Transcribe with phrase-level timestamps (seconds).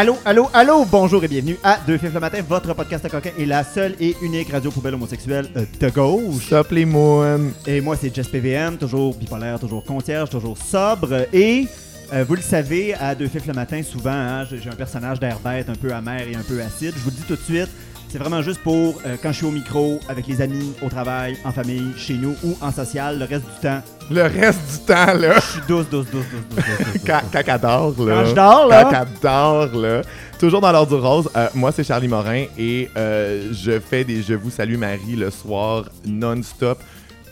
[0.00, 3.32] Allô, allô, allô, bonjour et bienvenue à Deux Fifs le matin, votre podcast à coquin
[3.36, 6.46] et la seule et unique radio poubelle homosexuelle euh, de gauche.
[6.46, 7.50] Stop les moons.
[7.66, 11.26] Et moi, c'est Jess PVM, toujours bipolaire, toujours concierge, toujours sobre.
[11.32, 11.66] Et
[12.12, 15.18] euh, vous le savez, à Deux Fifs le matin, souvent, hein, j'ai j'ai un personnage
[15.18, 16.94] d'air bête, un peu amer et un peu acide.
[16.96, 17.68] Je vous le dis tout de suite,
[18.08, 21.36] c'est vraiment juste pour euh, quand je suis au micro, avec les amis, au travail,
[21.44, 23.18] en famille, chez nous ou en social.
[23.18, 26.40] Le reste du temps, Le reste du temps, là, je suis douce, douce, douce, douce,
[26.50, 27.30] douce, douce, douce, quand, douce.
[27.32, 28.14] quand elle dort, là.
[28.22, 28.84] Quand je dors, là.
[28.84, 30.02] Quand elle dort, là.
[30.38, 31.28] Toujours dans l'ordre du rose.
[31.36, 35.30] euh, moi, c'est Charlie Morin et euh, je fais des Je vous salue Marie le
[35.30, 36.78] soir non-stop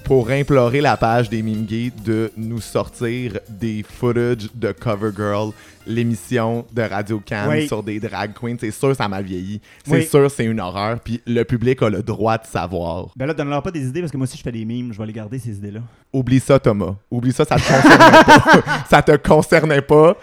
[0.06, 5.50] pour implorer la page des Gays de nous sortir des footage de CoverGirl,
[5.84, 7.66] l'émission de Radio Cannes Oui.
[7.66, 8.54] sur des drag queens.
[8.60, 9.60] C'est sûr, ça m'a vieilli.
[9.84, 10.04] C'est Oui.
[10.06, 11.00] sûr, c'est une horreur.
[11.00, 13.08] Puis le public a le droit de savoir.
[13.16, 14.98] Ben là, donne-leur pas des idées parce que moi aussi je fais des mimes, je
[14.98, 15.80] vais les garder ces idées-là.
[16.12, 16.94] Oublie ça, Thomas.
[17.10, 18.24] Oublie ça, ça te concernait
[18.62, 18.62] pas.
[18.88, 20.16] ça te concernait pas.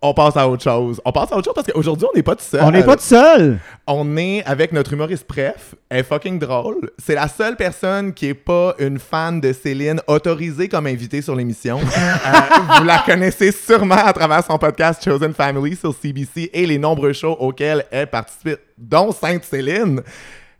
[0.00, 1.02] On passe à autre chose.
[1.04, 2.62] On passe à autre chose parce qu'aujourd'hui, on n'est pas tout seul.
[2.62, 3.58] On n'est pas tout seul!
[3.86, 5.74] On est avec notre humoriste Pref.
[5.90, 6.90] Elle est fucking drôle.
[6.98, 11.34] C'est la seule personne qui est pas une fan de Céline autorisée comme invitée sur
[11.34, 11.78] l'émission.
[11.78, 16.78] Euh, vous la connaissez sûrement à travers son podcast Chosen Family sur CBC et les
[16.78, 20.00] nombreux shows auxquels elle participe, dont Sainte-Céline.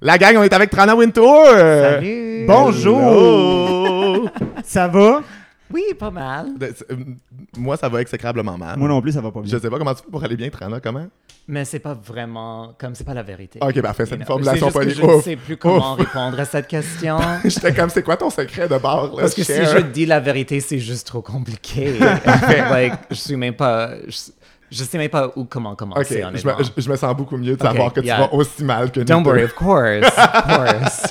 [0.03, 1.47] La gang, on est avec Trana Wintour.
[1.47, 2.45] Salut!
[2.47, 4.29] Bonjour!
[4.63, 5.23] Ça va?
[5.73, 6.57] Oui, pas mal.
[6.59, 6.97] De- c'est- euh,
[7.57, 8.79] Moi, ça va exécrablement mal.
[8.79, 9.51] Moi non plus, ça va pas bien.
[9.53, 11.07] Je sais pas comment tu fais pour aller bien, Trana, comment?
[11.49, 13.61] Mais c'est pas vraiment comme c'est pas la vérité.
[13.63, 15.11] Ok, parfait, c'est You une know, formulation c'est juste que polie.
[15.11, 15.25] Je ne Ouf.
[15.25, 15.99] sais plus comment Ouf.
[16.01, 17.19] répondre à cette question.
[17.45, 19.23] J'étais comme, c'est quoi ton secret de bord, là?
[19.23, 19.77] Parce que si Share.
[19.79, 21.99] je dis la vérité, c'est juste trop compliqué.
[22.71, 23.91] like, je suis même pas.
[24.09, 24.17] Je,
[24.71, 26.59] je sais même pas où comment Ok, commencer, je honnêtement.
[26.59, 28.15] me, je- je me sens beaucoup mieux de savoir que yeah.
[28.17, 29.07] tu vas aussi mal que nous.
[29.07, 30.07] Don't worry, of course.
[30.07, 30.43] Of
[30.81, 31.03] course.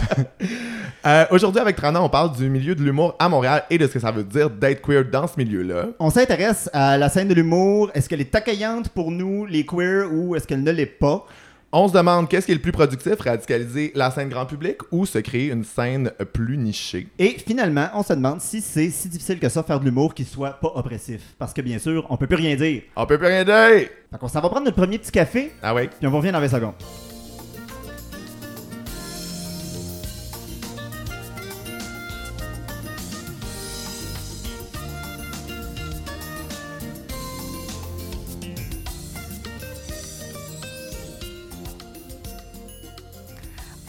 [1.05, 3.93] Euh, Aujourd'hui, avec Trana, on parle du milieu de l'humour à Montréal et de ce
[3.93, 5.85] que ça veut dire d'être queer dans ce milieu-là.
[5.99, 7.91] On s'intéresse à la scène de l'humour.
[7.93, 11.25] Est-ce qu'elle est accueillante pour nous, les queers, ou est-ce qu'elle ne l'est pas?
[11.77, 15.05] On se demande qu'est-ce qui est le plus productif, radicaliser la scène grand public ou
[15.05, 17.09] se créer une scène plus nichée?
[17.19, 20.23] Et finalement, on se demande si c'est si difficile que ça faire de l'humour qui
[20.23, 21.21] soit pas oppressif.
[21.37, 22.83] Parce que bien sûr, on peut plus rien dire.
[22.95, 23.89] On peut plus rien dire!
[24.09, 25.89] Fait qu'on s'en va prendre notre premier petit café, Ah ouais?
[25.89, 26.75] puis on vous revient dans 20 secondes.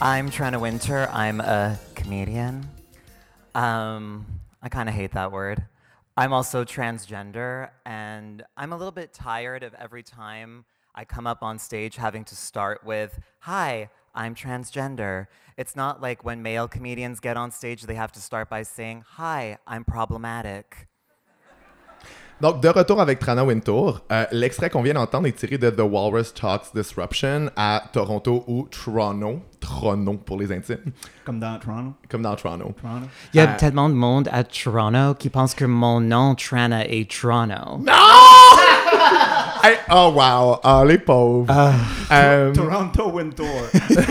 [0.01, 1.09] I'm Trina Winter.
[1.11, 2.69] I'm a comedian.
[3.55, 4.27] Um,
[4.61, 5.65] I kind of hate that word.
[6.19, 11.43] I'm also transgender, and I'm a little bit tired of every time I come up
[11.43, 15.29] on stage having to start with, Hi, I'm transgender.
[15.57, 19.03] It's not like when male comedians get on stage, they have to start by saying,
[19.13, 20.89] Hi, I'm problematic.
[22.41, 25.81] Donc, de retour avec Trana Wintour, euh, l'extrait qu'on vient d'entendre est tiré de The
[25.81, 29.41] Walrus Talks Disruption à Toronto ou Toronto.
[29.59, 30.77] Toronto pour les intimes,
[31.25, 31.95] Comme dans Toronto.
[32.11, 32.75] comme dans Toronto.
[32.81, 33.07] Toronto.
[33.33, 33.57] Il y a Ah.
[33.57, 37.81] tellement de monde à Toronto qui pense que mon nom, Trana, est Toronto.
[39.63, 41.53] Hey, oh wow, oh les pauvres.
[42.13, 43.47] Euh, Toronto Wintour.
[43.73, 44.07] free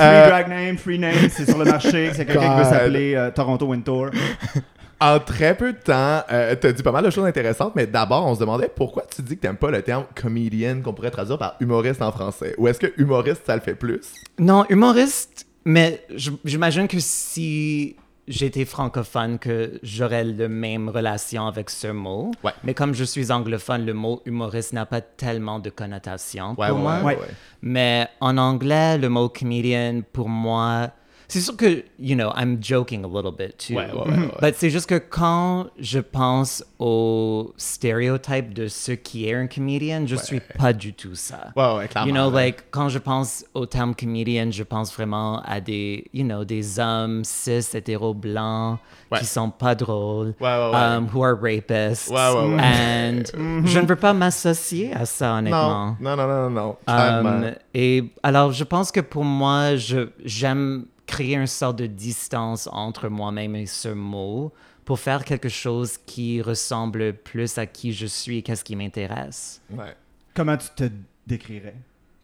[0.00, 2.10] Euh, drag name, free name, c'est sur le marché.
[2.14, 4.10] C'est quelqu'un qui veut s'appeler euh, Toronto Wintour.
[5.02, 8.26] En très peu de temps, euh, t'as dit pas mal de choses intéressantes, mais d'abord,
[8.26, 11.38] on se demandait pourquoi tu dis que t'aimes pas le terme comedian qu'on pourrait traduire
[11.38, 12.54] par humoriste en français?
[12.58, 14.12] Ou est-ce que humoriste, ça le fait plus?
[14.38, 16.04] Non, humoriste, mais
[16.44, 17.96] j'imagine que si
[18.28, 22.30] j'étais francophone, que j'aurais la même relation avec ce mot.
[22.44, 22.52] Ouais.
[22.62, 26.76] Mais comme je suis anglophone, le mot humoriste n'a pas tellement de connotation Ouais, pour
[26.76, 26.96] ouais, moi.
[26.98, 27.16] ouais, Ouais.
[27.20, 27.26] ouais.
[27.62, 30.90] Mais en anglais, le mot comedian, pour moi,
[31.30, 33.74] c'est sûr que, you know, I'm joking a little bit too.
[33.74, 34.30] Ouais, ouais, ouais, ouais.
[34.40, 40.06] But c'est juste que quand je pense au stéréotype de ce qui est un comedian,
[40.06, 41.52] je suis pas du tout ça.
[41.56, 42.08] Ouais, ouais, clairement.
[42.08, 46.24] You know, like, quand je pense au terme comedian, je pense vraiment à des, you
[46.24, 48.78] know, des hommes cis, hétéros, blancs,
[49.18, 52.10] qui sont pas drôles, um, who are rapists.
[52.10, 53.22] And
[53.64, 55.96] je ne veux pas m'associer à ça, honnêtement.
[56.00, 56.68] Non, non, non, non, non.
[56.70, 57.50] Um, Clairement.
[57.74, 59.76] et alors, je pense que pour moi,
[60.24, 60.86] j'aime
[61.20, 64.54] créer une sorte de distance entre moi-même et ce mot
[64.86, 69.60] pour faire quelque chose qui ressemble plus à qui je suis et qu'est-ce qui m'intéresse.
[69.70, 69.94] Ouais.
[70.32, 70.90] Comment tu te
[71.26, 71.76] décrirais?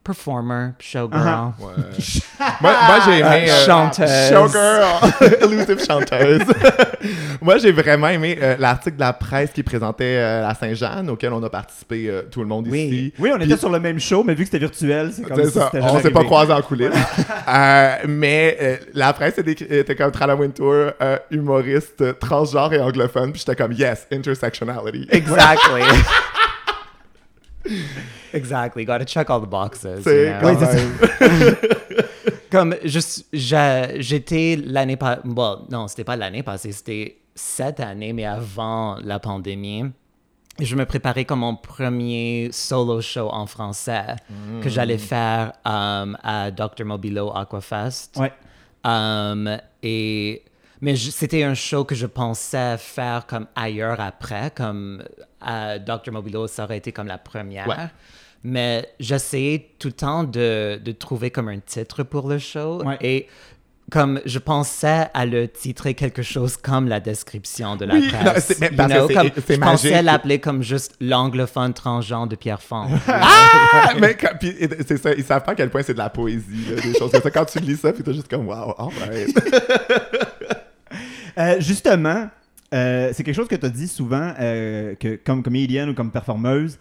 [0.06, 1.20] Performer, showgirl.
[1.20, 1.52] Uh-huh.
[1.58, 1.72] Ouais.
[2.60, 3.46] moi, moi, j'ai aimé.
[3.50, 4.28] euh, chanteuse.
[4.28, 5.42] Showgirl.
[5.42, 6.42] Elusive chanteuse.
[7.42, 11.32] moi, j'ai vraiment aimé euh, l'article de la presse qui présentait euh, la Saint-Jean, auquel
[11.32, 12.82] on a participé euh, tout le monde Oui.
[12.82, 13.14] ici.
[13.18, 15.36] Oui, on Puis- était sur le même show, mais vu que c'était virtuel, c'est comme
[15.38, 15.70] C'est si ça.
[15.72, 16.90] c'était On s'est pas croisés en coulisses.
[17.48, 23.32] Euh, mais euh, la presse était, était comme Trala Wintour, euh, humoriste transgenre et anglophone.
[23.32, 25.08] Puis j'étais comme, yes, intersectionality.
[25.10, 25.82] Exactly.
[28.36, 28.84] Exactly.
[28.84, 29.86] Got to check all the boxes.
[30.02, 30.50] C'est you know?
[30.50, 31.56] Oui,
[32.50, 38.24] Comme j'a- j'étais l'année passée, bon, non, c'était pas l'année passée, c'était cette année, mais
[38.24, 39.84] avant la pandémie.
[40.58, 44.16] Je me préparais comme mon premier solo show en français
[44.62, 46.86] que j'allais faire um, à Dr.
[46.86, 48.16] Mobilo Aquafest.
[48.16, 48.32] Ouais.
[48.82, 50.42] Um, et
[50.80, 55.02] mais c'était un show que je pensais faire comme ailleurs après, comme
[55.40, 56.12] à Dr.
[56.12, 57.68] Mobilo, ça aurait été comme la première.
[57.68, 57.74] Ouais.
[58.44, 62.82] Mais j'essayais tout le temps de, de trouver comme un titre pour le show.
[62.84, 62.96] Ouais.
[63.00, 63.26] Et
[63.90, 68.24] comme je pensais à le titrer quelque chose comme la description de la Oui, presse.
[68.24, 72.62] non, parce que know, comme, c'est je pensais l'appeler comme juste l'anglophone transgenre de Pierre
[72.62, 72.88] Fond.
[73.08, 74.16] Ah, mais
[74.86, 77.10] c'est ça, ils savent pas à quel point c'est de la poésie, là, des choses
[77.12, 77.30] comme ça.
[77.30, 79.34] Quand tu lis ça, puis t'es juste comme, wow, alright.
[81.38, 82.28] Euh, justement,
[82.72, 86.10] euh, c'est quelque chose que tu as dit souvent, euh, que comme comédienne ou comme
[86.10, 86.78] performeuse,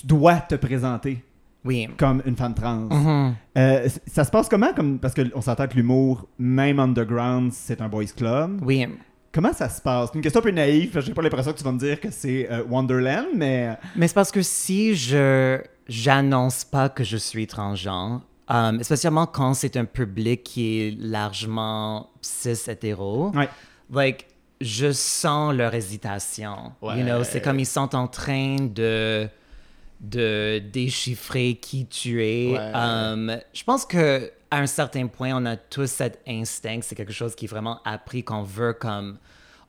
[0.00, 1.24] tu dois te présenter
[1.64, 1.88] oui.
[1.96, 2.88] comme une femme trans.
[2.90, 3.34] Mhm.
[3.56, 4.72] Euh, ça se passe comment?
[4.74, 8.60] Comme, parce qu'on s'entend que l'humour, même underground, c'est un boys club.
[8.62, 8.86] Oui.
[9.32, 10.10] Comment ça se passe?
[10.10, 10.98] C'est une question un peu naïve.
[11.00, 13.76] J'ai pas l'impression que tu vas me dire que c'est euh, Wonderland, mais...
[13.94, 18.22] Mais c'est parce que si je j'annonce pas que je suis transgenre,
[18.82, 23.48] spécialement quand c'est un public qui est largement cis hétéro, Ouais.
[23.92, 24.26] like
[24.60, 26.72] je sens leur hésitation.
[26.82, 29.28] You know, c'est comme ils sont en train de
[30.00, 32.52] de déchiffrer qui tu es.
[32.52, 32.72] Ouais.
[32.74, 36.80] Um, je pense que à un certain point, on a tous cet instinct.
[36.82, 39.18] C'est quelque chose qui est vraiment appris qu'on veut comme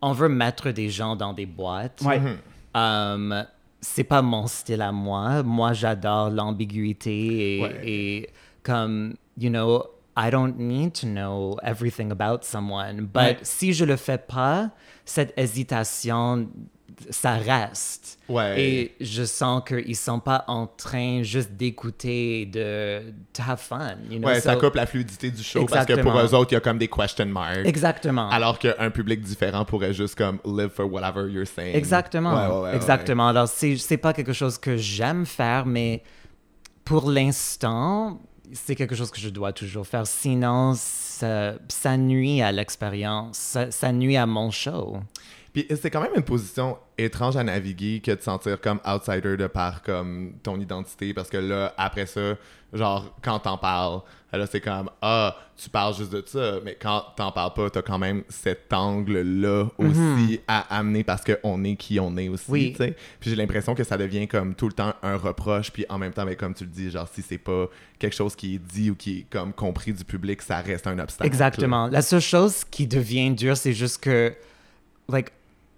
[0.02, 2.02] on veut mettre des gens dans des boîtes.
[2.06, 2.22] Ouais.
[2.76, 3.46] Um,
[3.82, 5.42] c'est pas mon style à moi.
[5.44, 7.82] Moi, j'adore l'ambiguïté et, Ouais.
[7.84, 8.30] et
[8.64, 9.84] comme, you know,
[10.16, 13.02] I don't need to know everything about someone.
[13.06, 13.38] But Ouais.
[13.44, 14.72] si je le fais pas,
[15.06, 16.48] cette hésitation,
[17.10, 18.20] ça reste.
[18.30, 18.62] Ouais.
[18.62, 23.96] Et je sens qu'ils sont pas en train juste d'écouter de to have fun.
[24.10, 24.28] You know?
[24.28, 26.24] Ouais, ça coupe la fluidité du show parce que pour Exactement.
[26.24, 27.66] eux autres, il y a comme des question marks.
[27.66, 28.30] Exactement.
[28.30, 31.76] Alors qu'un public différent pourrait juste comme live for whatever you're saying.
[31.76, 32.62] Exactement.
[32.62, 32.76] Ouais.
[32.76, 33.28] Exactement.
[33.28, 36.04] Alors, c'est, c'est pas quelque chose que j'aime faire, mais
[36.84, 38.20] pour l'instant,
[38.54, 40.08] c'est quelque chose que je dois toujours faire.
[40.08, 43.38] Sinon, ça, ça nuit à l'expérience.
[43.38, 44.98] Ça, ça nuit à mon show.
[45.58, 49.48] Puis c'est quand même une position étrange à naviguer que de sentir comme outsider de
[49.48, 52.36] par comme ton identité parce que là après ça
[52.74, 54.02] genre quand t'en parles
[54.34, 57.82] là c'est comme ah tu parles juste de ça mais quand t'en parles pas t'as
[57.82, 62.30] quand même cet angle là aussi à amener parce que on est qui on est
[62.30, 62.72] aussi Oui.
[62.74, 65.86] tu sais puis j'ai l'impression que ça devient comme tout le temps un reproche puis
[65.90, 67.68] en même temps mais comme tu le dis genre si c'est pas
[67.98, 71.00] quelque chose qui est dit ou qui est comme compris du public ça reste un
[71.00, 71.88] obstacle Exactement.
[71.88, 74.34] La seule chose qui devient dure, c'est juste que,
[75.10, 75.30] like,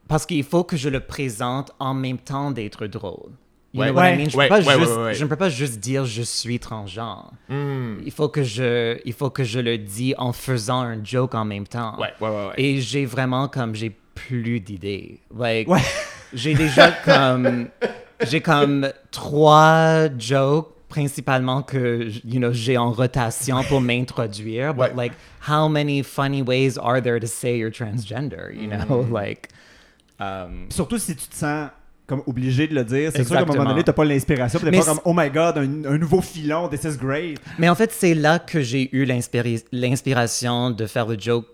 [0.10, 3.32] parce qu'il faut que je le présente en même temps d'être drôle.
[3.74, 3.88] You Ouais.
[3.90, 4.16] know what Ouais.
[4.16, 4.30] I mean?
[4.30, 5.14] Je, Ouais, peux pas ouais, ouais, juste, ouais, ouais.
[5.14, 7.32] je ne peux pas juste dire je suis transgenre.
[7.48, 7.98] Hmm.
[8.04, 11.46] Il faut que je, il faut que je le dise en faisant un joke en
[11.46, 11.96] même temps.
[12.00, 12.54] ouais ouais ouais, ouais.
[12.58, 15.20] Et j'ai vraiment comme j'ai plus d'idées.
[15.38, 15.80] Like, Ouais.
[16.34, 17.68] j'ai déjà comme
[18.28, 24.74] j'ai comme trois jokes principalement que you know j'ai en rotation pour m'introduire.
[24.74, 25.14] But like,
[25.48, 28.52] how many funny ways are there to say you're transgender?
[28.52, 29.14] You know, Mm.
[29.14, 29.50] like.
[30.20, 31.70] Um, Surtout si tu te sens
[32.08, 33.12] comme obligé de le dire.
[33.14, 34.60] C'est sûr qu'à un moment donné, t'as pas l'inspiration.
[34.64, 37.40] Mais fois, comme, oh my god, un, un nouveau filon, this is great.
[37.60, 39.06] Mais en fait, c'est là que j'ai eu
[39.72, 41.46] l'inspiration de faire le joke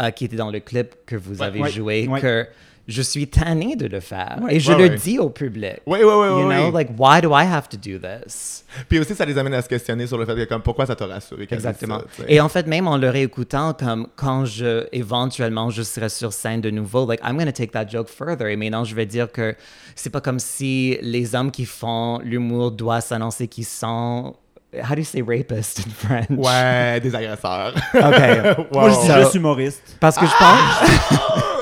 [0.00, 2.20] euh, qui était dans le clip que vous Ouais, avez ouais, joué, ouais.
[2.20, 2.46] que
[2.86, 4.38] je suis tanné de le faire.
[4.42, 4.56] Ouais.
[4.56, 4.96] Et je Ouais, le ouais.
[4.96, 5.80] dis au public.
[5.86, 6.84] Ouais, ouais, ouais, You ouais, know, ouais.
[6.84, 8.64] like, why do I have to do this?
[8.88, 10.94] Puis aussi, ça les amène à se questionner sur le fait que, comme, pourquoi ça
[10.94, 12.00] t'a rassuré Exactement.
[12.16, 12.24] ça.
[12.28, 16.60] Et en fait, même en le réécoutant, comme quand je, éventuellement, je serai sur scène
[16.60, 18.48] de nouveau, like, I'm going to take that joke further.
[18.48, 19.54] Et maintenant, je vais dire que
[19.94, 24.34] c'est pas comme si les hommes qui font l'humour doivent s'annoncer qu'ils sont,
[24.74, 26.26] how do you say rapist in French?
[26.30, 27.72] Ouais, des agresseurs.
[27.94, 28.66] OK.
[28.74, 29.96] Moi, je dis So- juste humoriste.
[30.00, 31.44] Parce que je pense.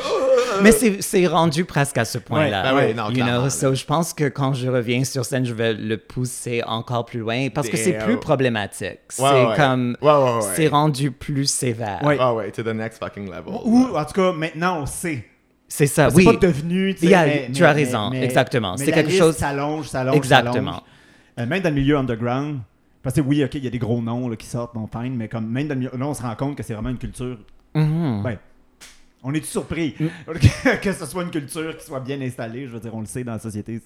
[0.63, 2.75] Mais c'est c'est rendu presque à ce point-là.
[2.75, 5.45] Ouais, ben oui, non, you know, so je pense que quand je reviens sur scène,
[5.45, 8.99] je vais le pousser encore plus loin parce que c'est plus problématique.
[9.09, 9.23] C'est
[9.57, 9.97] comme.
[10.01, 10.41] Ouais, ouais, ouais.
[10.55, 12.01] C'est rendu plus sévère.
[12.03, 12.17] Ouais.
[12.21, 13.55] Ah ouais, to the next fucking level.
[13.65, 15.25] Ou, en tout cas, maintenant, on sait.
[15.69, 16.25] C'est ça, C'est oui.
[16.25, 16.95] pas devenu.
[16.95, 18.77] tu sais, Yeah, mais- tu mais- as raison, mais- exactement.
[18.77, 20.17] C'est quelque chose- s'allonge, s'allonge.
[20.17, 20.53] Exactement.
[20.73, 20.81] s'allonge.
[21.41, 22.59] Euh, même dans le milieu underground.
[23.03, 25.17] Parce que oui, ok, il y a des gros noms là, qui sortent, bon, fine,
[25.17, 26.99] mais comme même dans le milieu, là, on se rend compte que c'est vraiment une
[26.99, 27.37] culture.
[27.75, 28.37] Ben,
[29.23, 30.07] on est surpris Mm.
[30.83, 32.67] que ce soit une culture qui soit bien installée.
[32.67, 33.81] Je veux dire, on le sait dans la société.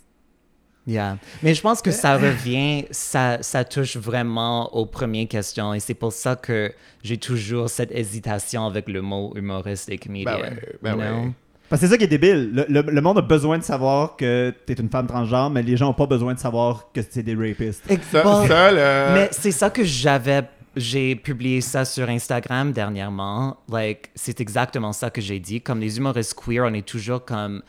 [0.87, 1.19] Yeah.
[1.43, 5.81] Mais je pense que Euh, ça revient, ça, ça touche vraiment aux premières questions et
[5.81, 10.38] c'est pour ça que j'ai toujours cette hésitation avec le mot humoriste et comédien.
[10.38, 11.09] Ben ouais, ben ouais.
[11.09, 11.33] know?
[11.69, 12.52] Parce que c'est ça qui est débile.
[12.55, 15.76] Le, le- le monde a besoin de savoir que t'es une femme transgenre, mais les
[15.76, 17.83] gens ont pas besoin de savoir que c'est des rapistes.
[18.12, 20.45] Ça, Bon, là, Mais c'est ça que j'avais.
[20.76, 23.56] J'ai publié ça sur Instagram dernièrement.
[23.71, 25.61] Like, c'est exactement ça que j'ai dit.
[25.62, 27.62] Comme les humoristes queer, on est toujours comme.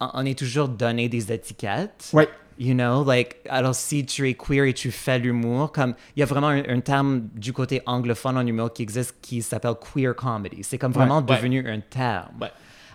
[0.00, 2.10] On est toujours donné des étiquettes.
[2.12, 2.28] Ouais.
[2.58, 6.22] You know, like, alors si tu es queer et tu fais l'humour, comme, il y
[6.22, 10.14] a vraiment un, un terme du côté anglophone en humour qui existe qui s'appelle queer
[10.14, 10.62] comedy.
[10.62, 11.34] C'est comme vraiment Ouais.
[11.36, 12.28] devenu un terme.
[12.40, 12.50] Ouais.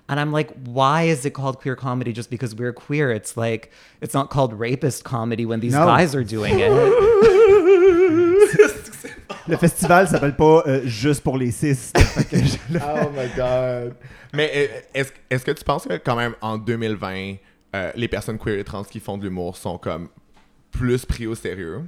[0.09, 3.11] And I'm like, why is it called queer comedy just because we're queer?
[3.11, 5.85] It's like, it's not called rapist comedy when these No.
[5.85, 6.71] guys are doing it.
[9.47, 11.51] Le festival s'appelle pas euh, juste pour les
[12.31, 13.95] je- Oh my god.
[14.33, 17.35] Mais euh, est-ce est-ce que tu penses que quand même en 2020,
[17.75, 20.09] euh, les personnes queer et trans qui font de l'humour sont comme
[20.71, 21.83] plus pris au sérieux?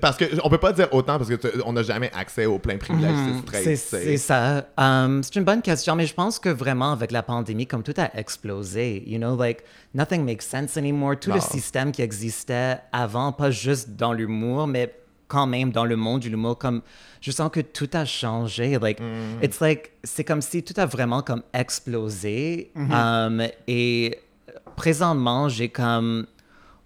[0.00, 2.76] Parce que on peut pas dire autant parce que on n'a jamais accès aux pleins
[2.78, 4.66] privilèges straight, C'est ça.
[4.76, 7.94] Um, c'est une bonne question, mais je pense que vraiment avec la pandémie, comme tout
[7.96, 9.62] a explosé, you know, like
[9.94, 11.14] nothing makes sense anymore.
[11.20, 14.92] Tout le système qui existait avant, pas juste dans l'humour, mais
[15.28, 16.82] quand même dans le monde de l'humour, comme
[17.20, 18.76] je sens que tout a changé.
[18.80, 19.44] Like, Mm.
[19.44, 22.72] it's like, c'est comme si tout a vraiment comme explosé.
[22.76, 24.18] Um, et
[24.74, 26.26] présentement, j'ai comme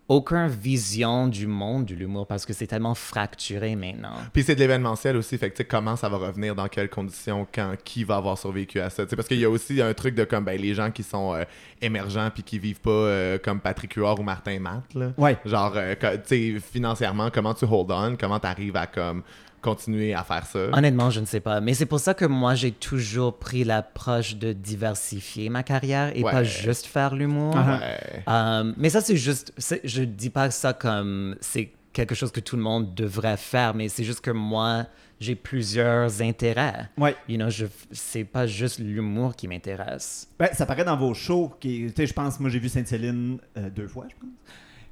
[0.09, 4.15] aucune vision du monde de l'humour parce que c'est tellement fracturé maintenant.
[4.33, 6.91] Puis c'est de l'événementiel aussi, fait que tu sais comment ça va revenir, dans quelles
[6.91, 9.05] conditions, quand, qui va avoir survécu à ça.
[9.05, 11.03] Tu sais, parce qu'il y a aussi un truc de comme ben, les gens qui
[11.03, 11.45] sont euh,
[11.81, 14.95] émergents puis qui vivent pas euh, comme Patrick Huard ou Martin Matt.
[14.95, 15.13] Là.
[15.17, 15.39] Ouais.
[15.45, 19.23] Genre, euh, tu sais, financièrement, comment tu hold on, comment tu arrives à comme
[19.65, 20.69] continuer à faire ça?
[20.73, 21.61] Honnêtement, je ne sais pas.
[21.61, 26.23] Mais c'est pour ça que moi, j'ai toujours pris l'approche de diversifier ma carrière et
[26.23, 27.55] pas juste faire l'humour.
[27.57, 28.23] Ouais.
[28.27, 29.53] Um, mais ça, c'est juste.
[29.59, 33.75] c'est- Je dis pas ça comme c'est quelque chose que tout le monde devrait faire,
[33.75, 34.87] mais c'est juste que moi,
[35.21, 36.89] j'ai plusieurs intérêts.
[36.99, 37.15] Ouais.
[37.29, 40.29] You know, je, c'est pas juste l'humour qui m'intéresse.
[40.39, 41.53] Ben, ça paraît dans vos shows.
[41.61, 44.31] Qui, tu sais, je pense, moi j'ai vu Sainte-Céline euh, deux fois, je pense.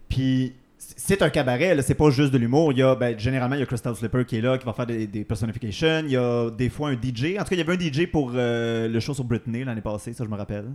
[0.08, 0.54] Puis
[0.96, 2.72] c'est un cabaret, c'est pas juste de l'humour.
[2.72, 4.72] Il y a, ben, généralement, il y a Crystal Slipper qui est là, qui va
[4.72, 6.02] faire des, des personifications.
[6.04, 7.36] Il y a des fois un DJ.
[7.38, 9.80] En tout cas, il y avait un DJ pour euh, le show sur Britney l'année
[9.80, 10.66] passée, ça je me rappelle.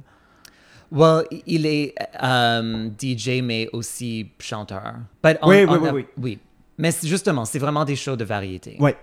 [0.92, 4.96] Well, il est um, DJ, mais aussi chanteur.
[5.24, 6.40] But on- Oui, on oui, a- oui, Oui.
[6.78, 8.78] Mais justement, c'est vraiment des shows de variété.
[8.80, 8.96] Ouais.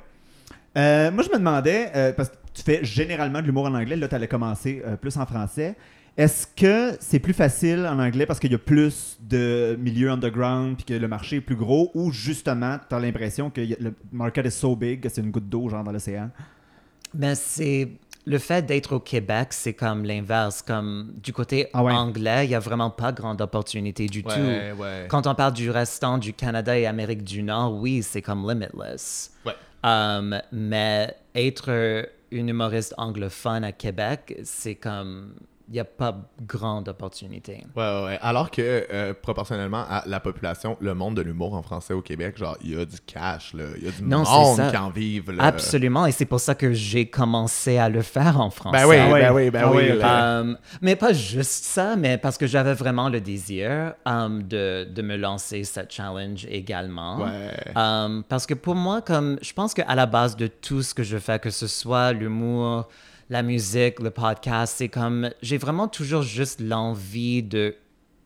[0.79, 3.97] Euh, moi, je me demandais, euh, parce que tu fais généralement de l'humour en anglais,
[3.97, 5.75] là, tu allais commencer euh, plus en français.
[6.17, 10.77] Est-ce que c'est plus facile en anglais parce qu'il y a plus de milieux underground
[10.77, 14.47] puis que le marché est plus gros ou justement, tu as l'impression que le market
[14.47, 16.31] est so big que c'est une goutte d'eau genre dans l'océan?
[17.15, 17.89] Mais c'est
[18.27, 20.63] le fait d'être au Québec, c'est comme l'inverse.
[20.63, 21.93] Comme du côté Ah ouais.
[21.93, 24.81] anglais, il y a vraiment pas grande opportunité du Ouais, tout.
[24.83, 25.07] ouais.
[25.09, 29.33] Quand on parle du restant du Canada et Amérique du Nord, oui, c'est comme limitless.
[29.45, 29.53] Ouais.
[29.83, 35.35] Um, mais être une humoriste anglophone à Québec, c'est comme
[35.73, 36.15] n'y a pas
[36.47, 37.65] grande opportunité.
[37.75, 38.19] Ouais, ouais, ouais.
[38.21, 38.61] Alors que,
[38.93, 42.77] euh, proportionnellement à la population, le monde de l'humour en français au Québec, genre, il
[42.77, 43.65] y a du cash, là.
[43.79, 44.71] Il y a du Non, monde ça.
[44.71, 45.45] qui en vive, là.
[45.45, 48.79] Absolument, et c'est pour ça que j'ai commencé à le faire en français.
[48.83, 49.91] Ben oui, Ah ben oui, ben Ah oui.
[50.51, 55.03] Um, mais pas juste ça, mais parce que j'avais vraiment le désir um, de, de
[55.03, 57.19] me lancer cette challenge également.
[57.23, 57.51] Ouais.
[57.77, 61.03] Um, parce que pour moi, comme je pense qu'à la base de tout ce que
[61.03, 62.89] je fais, que ce soit l'humour,
[63.31, 67.77] la musique, le podcast, c'est comme j'ai vraiment toujours juste l'envie de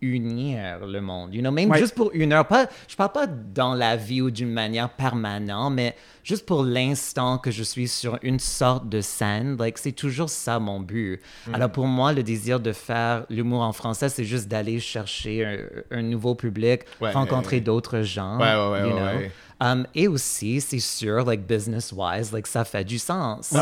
[0.00, 1.34] unir le monde.
[1.34, 1.78] You know, même Ouais.
[1.80, 2.46] juste pour une heure.
[2.46, 7.36] Pas, je parle pas dans la vie ou d'une manière permanente, mais juste pour l'instant
[7.38, 9.56] que je suis sur une sorte de scène.
[9.58, 11.20] Like, c'est toujours ça mon but.
[11.48, 11.54] Mm.
[11.56, 15.44] Alors pour moi, le désir de faire l'humour en français, c'est juste d'aller chercher
[15.90, 17.10] un, un nouveau public, Ouais.
[17.10, 18.38] rencontrer d'autres gens.
[18.38, 19.28] You know.
[19.60, 23.52] Um, et aussi, c'est sûr, like business-wise, like ça fait du sens.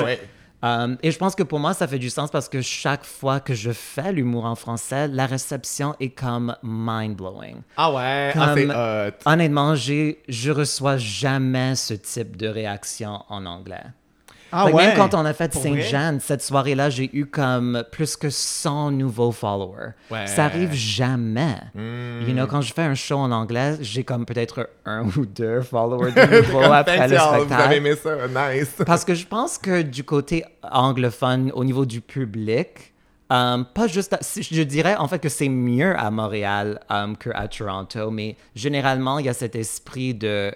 [0.67, 3.41] Um, et je pense que pour moi, ça fait du sens parce que chaque fois
[3.41, 7.57] que je fais l'humour en français, la réception est comme mind-blowing.
[7.77, 9.31] Ah ouais, ah, Comme- hot.
[9.31, 13.85] Honnêtement, j'ai, je reçois jamais ce type de réaction en anglais.
[14.53, 15.83] Ah Même quand on a fait Pour vrai?
[15.83, 19.91] Saint-Jean, cette soirée-là, j'ai eu comme plus que 100 nouveaux followers.
[20.11, 20.27] Ouais.
[20.27, 21.57] Ça arrive jamais.
[21.75, 22.29] Mm.
[22.29, 25.61] You know, quand je fais un show en anglais, j'ai comme peut-être un ou deux
[25.63, 27.63] followers de nouveau après Thank le y'all, Vous spectacle.
[27.63, 28.75] avez aimé ça, nice.
[28.87, 32.93] Parce que je pense que du côté anglophone, au niveau du public,
[33.33, 37.49] euh, pas juste, à- je dirais en fait que c'est mieux à Montréal euh, qu'à
[37.49, 40.53] Toronto, mais généralement, il y a cet esprit de.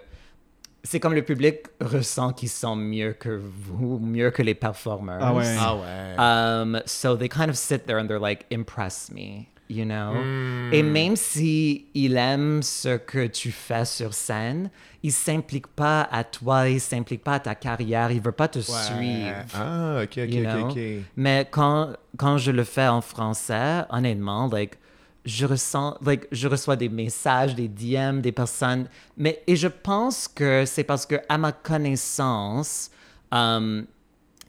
[0.82, 5.18] C'est comme le public ressent qu'ils sont mieux que vous, mieux que les performers.
[5.20, 5.56] Ah ouais.
[5.58, 6.16] Ah ouais.
[6.18, 10.14] Um, so they kind of sit there and they're like, impress me, you know?
[10.14, 10.72] Hmm.
[10.72, 14.70] Et même si il aime ce que tu fais sur scène,
[15.02, 18.60] il s'implique pas à toi, il s'implique pas à ta carrière, il veut pas te
[18.60, 19.34] suivre.
[19.54, 20.78] Ah, ok, ok, you ok, ok.
[21.16, 24.78] Mais quand, quand je le fais en français, honnêtement, like,
[25.24, 25.98] je ressens,
[26.32, 31.06] je reçois des messages, des DM, des personnes, mais et je pense que c'est parce
[31.06, 32.90] que à ma connaissance,
[33.32, 33.86] um,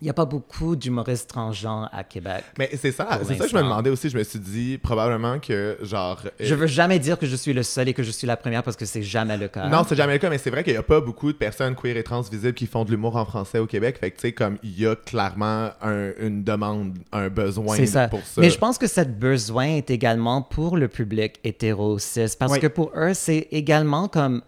[0.02, 2.44] il n'y a pas beaucoup d'humoristes transgenres à Québec.
[2.58, 4.10] Mais c'est ça, c'est ça que je me demandais aussi.
[4.10, 6.20] Je me suis dit probablement que, genre.
[6.26, 8.36] euh, Je veux jamais dire que je suis le seul et que je suis la
[8.36, 9.68] première parce que c'est jamais le cas.
[9.70, 11.76] Non, c'est jamais le cas, mais c'est vrai qu'il n'y a pas beaucoup de personnes
[11.76, 13.98] queer et trans visibles qui font de l'humour en français au Québec.
[14.00, 18.08] Fait que, tu sais, comme il y a clairement un- une demande, un besoin ça.
[18.08, 18.42] pour ça.
[18.42, 22.60] Mais je pense que ce besoin est également pour le public hétéro-cis parce Oui.
[22.60, 24.42] que pour eux, c'est également comme.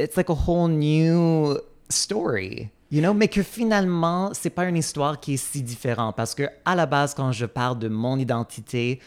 [0.00, 1.56] It's like a whole new
[1.88, 2.68] story.
[2.90, 6.44] You know, mais que finalement, c'est pas une histoire qui est si différente parce que
[6.64, 9.00] à la base, quand je parle de mon identité,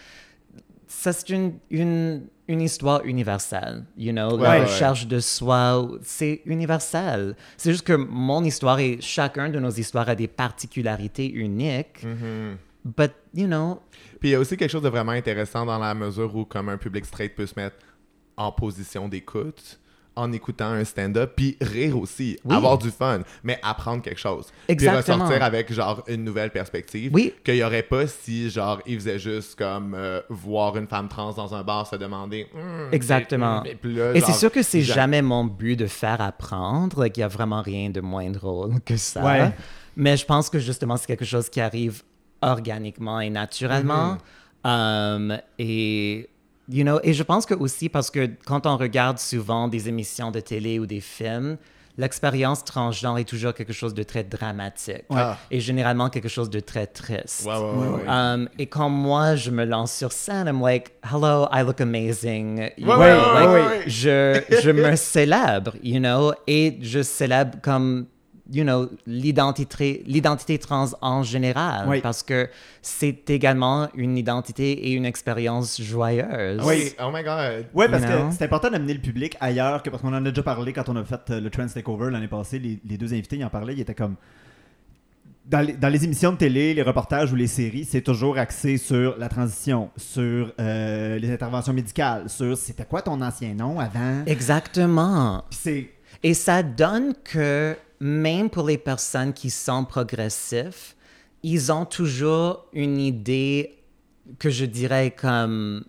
[0.88, 3.86] ça c'est une, une, une histoire universelle.
[3.98, 4.66] You know, Ouais, la ouais, ouais.
[4.66, 7.36] recherche de soi, c'est universel.
[7.56, 12.04] C'est juste que mon histoire et chacun de nos histoires a des particularités uniques.
[12.04, 12.56] Mm-hmm.
[12.98, 13.82] But, you know,
[14.20, 16.68] Puis il y a aussi quelque chose de vraiment intéressant dans la mesure où, comme
[16.70, 17.78] un public straight peut se mettre
[18.36, 19.80] en position d'écoute
[20.20, 22.56] en écoutant un stand-up, puis rire aussi, Oui.
[22.56, 24.48] avoir du fun, mais apprendre quelque chose.
[24.68, 25.02] Exactement.
[25.02, 27.34] Puis ressortir avec, genre, une nouvelle perspective Oui.
[27.44, 31.34] qu'il n'y aurait pas si, genre, il faisait juste, comme, euh, voir une femme trans
[31.34, 32.48] dans un bar se demander...
[32.54, 33.64] Hmm, Exactement.
[33.66, 36.22] et- et puis là, Et c'est sûr que c'est j'a- jamais mon but de faire
[36.22, 37.00] apprendre.
[37.00, 39.24] Like, Il n'y a vraiment rien de moins drôle que ça.
[39.24, 39.52] Ouais.
[39.96, 42.04] Mais je pense que justement, c'est quelque chose qui arrive
[42.42, 44.16] organiquement et naturellement.
[44.16, 44.20] Mm-hmm.
[44.66, 46.30] Um, et,
[46.70, 50.32] you know, et je pense que aussi parce que quand on regarde souvent des émissions
[50.32, 51.58] de télé ou des films,
[51.98, 55.04] l'expérience transgenre est toujours quelque chose de très dramatique.
[55.10, 55.38] Ah.
[55.52, 57.46] Et généralement quelque chose de très triste.
[57.46, 58.08] Ouais, ouais.
[58.08, 62.70] Um, et quand moi, je me lance sur scène, I'm like, hello, I look amazing.
[62.78, 63.88] Like.
[63.88, 68.06] Je, je me célèbre, you know, et je célèbre comme,
[68.52, 71.88] you know, l'identité, l'identité trans en général.
[71.88, 72.02] Oui.
[72.02, 72.50] Parce que
[72.82, 76.62] c'est également une identité et une expérience joyeuse.
[76.66, 76.94] Oui.
[77.00, 77.66] Oh my god.
[77.74, 80.30] Ouais, parce You que c'est important d'amener le public ailleurs que parce qu'on en a
[80.30, 82.60] déjà parlé quand on a fait euh, le Trans Takeover l'année passée.
[82.60, 84.16] Les, les deux invités ils en parlaient, ils étaient comme.
[85.46, 88.78] Dans les, dans les émissions de télé, les reportages ou les séries, c'est toujours axé
[88.78, 94.24] sur la transition, sur euh, les interventions médicales, sur c'était quoi ton ancien nom avant?
[94.28, 95.44] Exactement.
[95.50, 95.90] C'est.
[96.22, 100.96] Et ça donne que même pour les personnes qui sont progressifs,
[101.44, 103.76] ils ont toujours une idée
[104.40, 105.84] que je dirais comme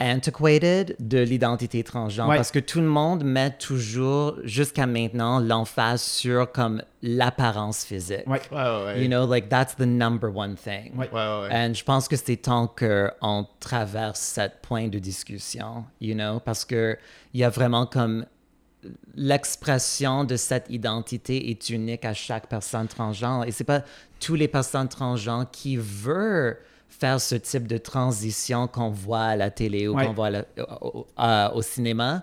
[0.00, 2.36] antiquated de l'identité transgenre Ouais.
[2.36, 8.26] parce que tout le monde met toujours jusqu'à maintenant l'emphase sur comme l'apparence physique.
[8.26, 8.40] Ouais.
[8.52, 9.02] Ouais, ouais, ouais.
[9.02, 10.92] You know, like that's the number one thing.
[10.96, 11.08] Ouais.
[11.10, 11.48] Ouais, ouais, ouais.
[11.50, 16.64] And je pense que c'est temps qu'on traverse cette point de discussion, you know, parce
[16.66, 16.98] que
[17.32, 18.26] il y a vraiment comme
[19.14, 23.82] l'expression de cette identité est unique à chaque personne transgenre et c'est pas
[24.20, 26.56] tous les personnes transgenres qui veulent
[26.88, 30.06] faire ce type de transition qu'on voit à la télé ou Ouais.
[30.06, 30.44] qu'on voit à la-
[30.80, 32.22] au, au- à- au cinéma.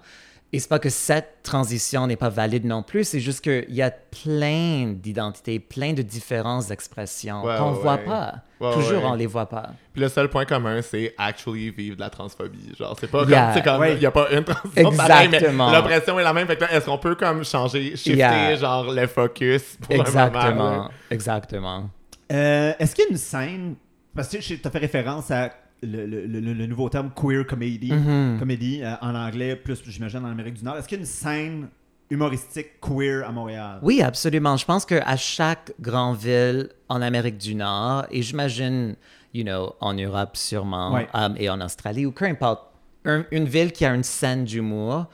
[0.56, 3.82] Et c'est pas que cette transition n'est pas valide non plus, c'est juste qu'il y
[3.82, 8.36] a plein d'identités, plein de différentes expressions Ouais, qu'on ouais, voit pas.
[8.62, 9.10] Ouais, Toujours, ouais.
[9.10, 9.72] on les voit pas.
[9.92, 12.72] Puis le seul point commun, c'est actually vivre de la transphobie.
[12.78, 13.46] Genre, c'est pas Yeah.
[13.46, 13.94] comme, c'est comme, Ouais.
[13.96, 15.72] il y a pas une transition pareille, mais Exactement.
[15.72, 16.48] l'oppression est la même.
[16.48, 18.56] Fait que là, est-ce qu'on peut comme changer, shifter, Yeah.
[18.56, 20.89] genre, le focus pour un moment, Exactement.
[21.10, 21.89] Exactement.
[22.32, 23.76] Euh, Est-ce qu'il y a une scène.
[24.16, 25.50] Parce que tu as fait référence à
[25.86, 28.39] le, le- le- nouveau terme queer comedy, Mm-hmm.
[28.39, 30.78] comédie euh, en anglais, plus j'imagine en Amérique du Nord.
[30.78, 31.67] Est-ce qu'il y a une scène
[32.10, 33.80] humoristique queer à Montréal?
[33.82, 34.58] Oui, absolument.
[34.58, 38.96] Je pense qu'à chaque grande ville en Amérique du Nord, et j'imagine,
[39.34, 41.08] you know, en Europe sûrement, Ouais.
[41.13, 42.69] um, et en Australie, ou peu importe,
[43.06, 45.08] un- une ville qui a une scène d'humour,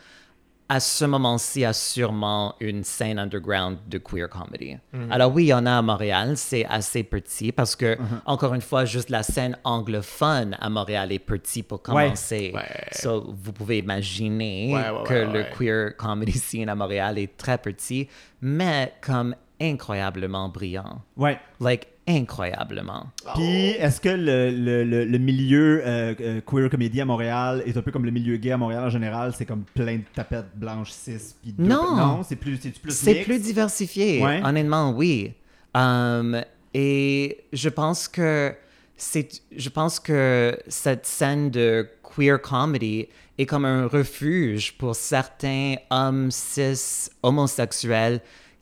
[0.69, 4.77] à ce moment-ci, a sûrement une scène underground de queer comedy.
[5.10, 8.62] Alors oui, il y en a à Montréal, c'est assez petit parce que, encore une
[8.62, 12.51] fois, juste la scène anglophone à Montréal est petit pour commencer.
[12.53, 12.86] Ouais.
[12.91, 18.08] So, vous pouvez imaginer Ouais, que le queer comedy scene à Montréal est très petit,
[18.41, 21.01] mais comme incroyablement brillant.
[21.17, 21.39] Ouais.
[21.60, 23.07] Like, incroyablement.
[23.35, 27.77] Puis, est-ce que le, le- le- le milieu euh, euh, queer comédie à Montréal est
[27.77, 29.33] un peu comme le milieu gay à Montréal en général?
[29.37, 31.95] C'est comme plein de tapettes blanches, cis, puis deux- Non.
[31.95, 34.21] Non, c'est plus, c'est plus C'est plus diversifié.
[34.23, 34.41] Ouais.
[34.43, 35.33] Honnêtement, oui.
[35.75, 36.41] Um,
[36.73, 38.53] et je pense que
[38.97, 45.75] c'est, je pense que cette scène de queer comedy est comme un refuge pour certains
[45.89, 48.19] hommes cis homosexuels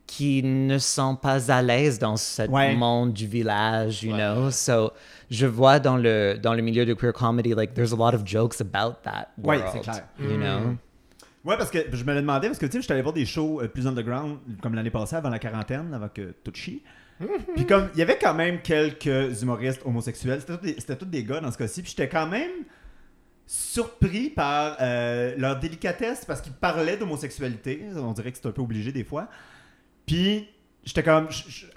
[0.08, 2.74] qui ne sont pas à l'aise dans ce Ouais.
[2.76, 4.50] monde du village, you know?
[4.52, 4.92] So,
[5.30, 8.26] je vois dans le dans le milieu de queer comedy, like there's a lot of
[8.26, 9.70] jokes about that Ouais, world.
[9.74, 10.08] c'est clair.
[10.20, 10.76] You know?
[11.44, 13.14] Ouais, parce que je me le demandais, parce que tu sais, je suis allé voir
[13.14, 16.82] des shows euh, plus underground, comme l'année passée, avant la quarantaine, avant que tout chie.
[17.56, 20.40] Puis comme, il y avait quand même quelques humoristes homosexuels.
[20.42, 21.82] C'était tous des, des gars dans ce cas-ci.
[21.82, 22.52] Puis j'étais quand même
[23.46, 27.82] surpris par euh, leur délicatesse parce qu'ils parlaient d'homosexualité.
[27.96, 29.28] On dirait que c'est un peu obligé des fois.
[30.08, 30.48] Puis
[30.84, 31.28] j'étais comme,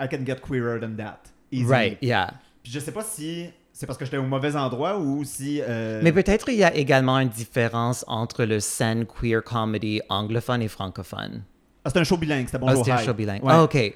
[0.00, 1.18] I can get queerer than that.
[1.52, 1.68] Easily.
[1.70, 2.32] Right, yeah.
[2.62, 5.60] Puis je sais pas si c'est parce que j'étais au mauvais endroit ou si.
[5.62, 10.62] euh, Mais peut-être il y a également une différence entre le scène queer comedy anglophone
[10.62, 11.42] et francophone.
[11.84, 12.84] Ah, c'était un show bilingue, c'était Ah, bonjour.
[12.84, 13.42] c'était un show bilingue.
[13.42, 13.52] Ouais.
[13.54, 13.94] Ah, OK.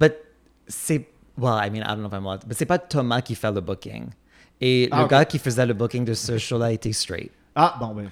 [0.00, 0.12] But
[0.66, 1.06] c'est...
[1.38, 2.44] Well, I mean, I don't know if I'm allowed...
[2.46, 4.06] But c'est pas Thomas qui fait le booking.
[4.60, 5.10] Et Ah, le ok.
[5.10, 7.30] gars qui faisait le booking de ce show-là était straight.
[7.54, 8.08] Ah, bon, ben.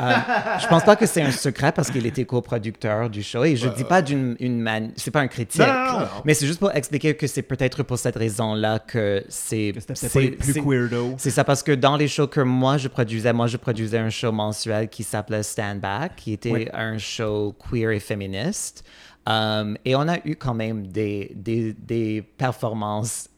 [0.00, 0.12] Euh,
[0.60, 3.68] je pense pas que c'est un secret parce qu'il était coproducteur du show et je
[3.68, 4.92] dis pas d'une une man...
[4.96, 5.60] c'est pas un critique.
[5.60, 6.06] Non, non, non, non.
[6.24, 10.54] Mais c'est juste pour expliquer que c'est peut-être pour cette raison-là que c'est c'est- plus
[10.62, 11.14] queerdo.
[11.18, 14.10] C'est ça parce que dans les shows que moi je produisais, moi je produisais un
[14.10, 16.68] show mensuel qui s'appelait Stand Back, qui était Oui.
[16.72, 18.84] un show queer et féministe.
[19.26, 23.28] Um, et on a eu quand même des, des, des performances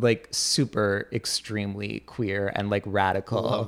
[0.00, 3.66] like super extremely queer and like radical.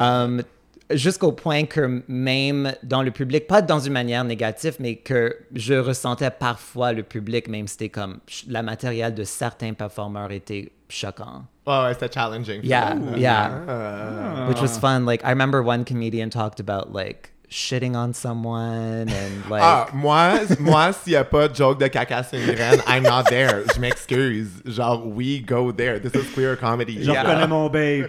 [0.00, 0.42] Um,
[0.90, 5.74] Jusqu'au point que même dans le public, pas dans une manière négative, mais que je
[5.74, 8.18] ressentais parfois le public, même c'était comme
[8.48, 11.44] la matériel de certains performeurs était choquant.
[11.66, 12.60] Ouais, ouais, c'était challenging.
[12.62, 13.50] Yeah, yeah.
[13.68, 14.48] Ah.
[14.48, 15.04] which was fun.
[15.04, 20.38] Like I remember one comedian talked about like shitting on someone and like Ah, moi,
[20.60, 23.64] moi s'il n'y a pas de joke de caca sur une graine, I'm not there.
[23.74, 24.62] Je m'excuse.
[24.64, 25.98] Genre, we go there.
[25.98, 27.02] This is queer comedy.
[27.02, 28.06] Je reconnais mon babe.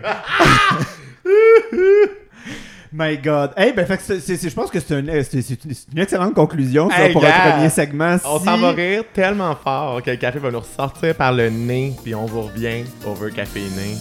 [2.93, 3.51] My God.
[3.57, 5.73] Hey, ben, fait que c'est- c'est- c'est- je pense que c'est un- c'est- c'est une,
[5.73, 7.47] c'est une excellente conclusion ça, Hey, pour yeah.
[7.47, 8.15] un premier segment.
[8.25, 11.49] On Si- s'en va rire tellement fort que le café va nous ressortir par le
[11.49, 13.95] nez, puis on vous revient over caféiné.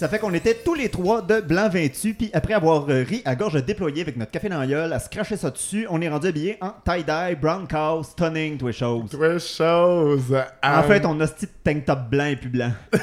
[0.00, 3.20] Ça fait qu'on était tous les trois de blanc vêtus, puis après avoir euh, ri
[3.26, 6.00] à gorge déployée avec notre café dans la gueule, à se cracher ça dessus, on
[6.00, 9.10] est rendu habillé en tie-dye, brown cow, stunning, tous les choses.
[9.10, 10.34] Trois choses.
[10.62, 12.72] En Euh, fait, on a ce petit tank top blanc et plus blanc.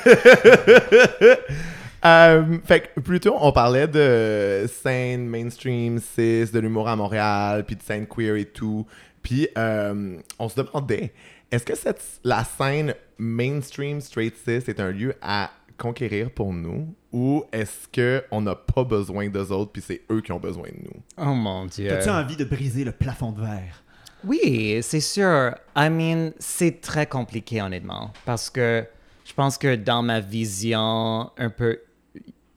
[2.05, 7.75] Euh, fait que plutôt, on parlait de scène mainstream, cis, de l'humour à Montréal, puis
[7.75, 8.85] de scène queer et tout.
[9.23, 11.11] Puis euh, on se demandait,
[11.51, 16.93] est-ce que cette, la scène mainstream straight cis est un lieu à conquérir pour nous
[17.13, 20.67] ou est-ce que on n'a pas besoin d'eux autres puis c'est eux qui ont besoin
[20.69, 21.01] de nous?
[21.17, 21.91] oh mon dieu.
[21.91, 23.83] As-tu envie de briser le plafond de verre?
[24.25, 25.53] Oui, c'est sûr.
[25.75, 28.83] I mean, c'est très compliqué honnêtement parce que
[29.25, 31.79] je pense que dans ma vision un peu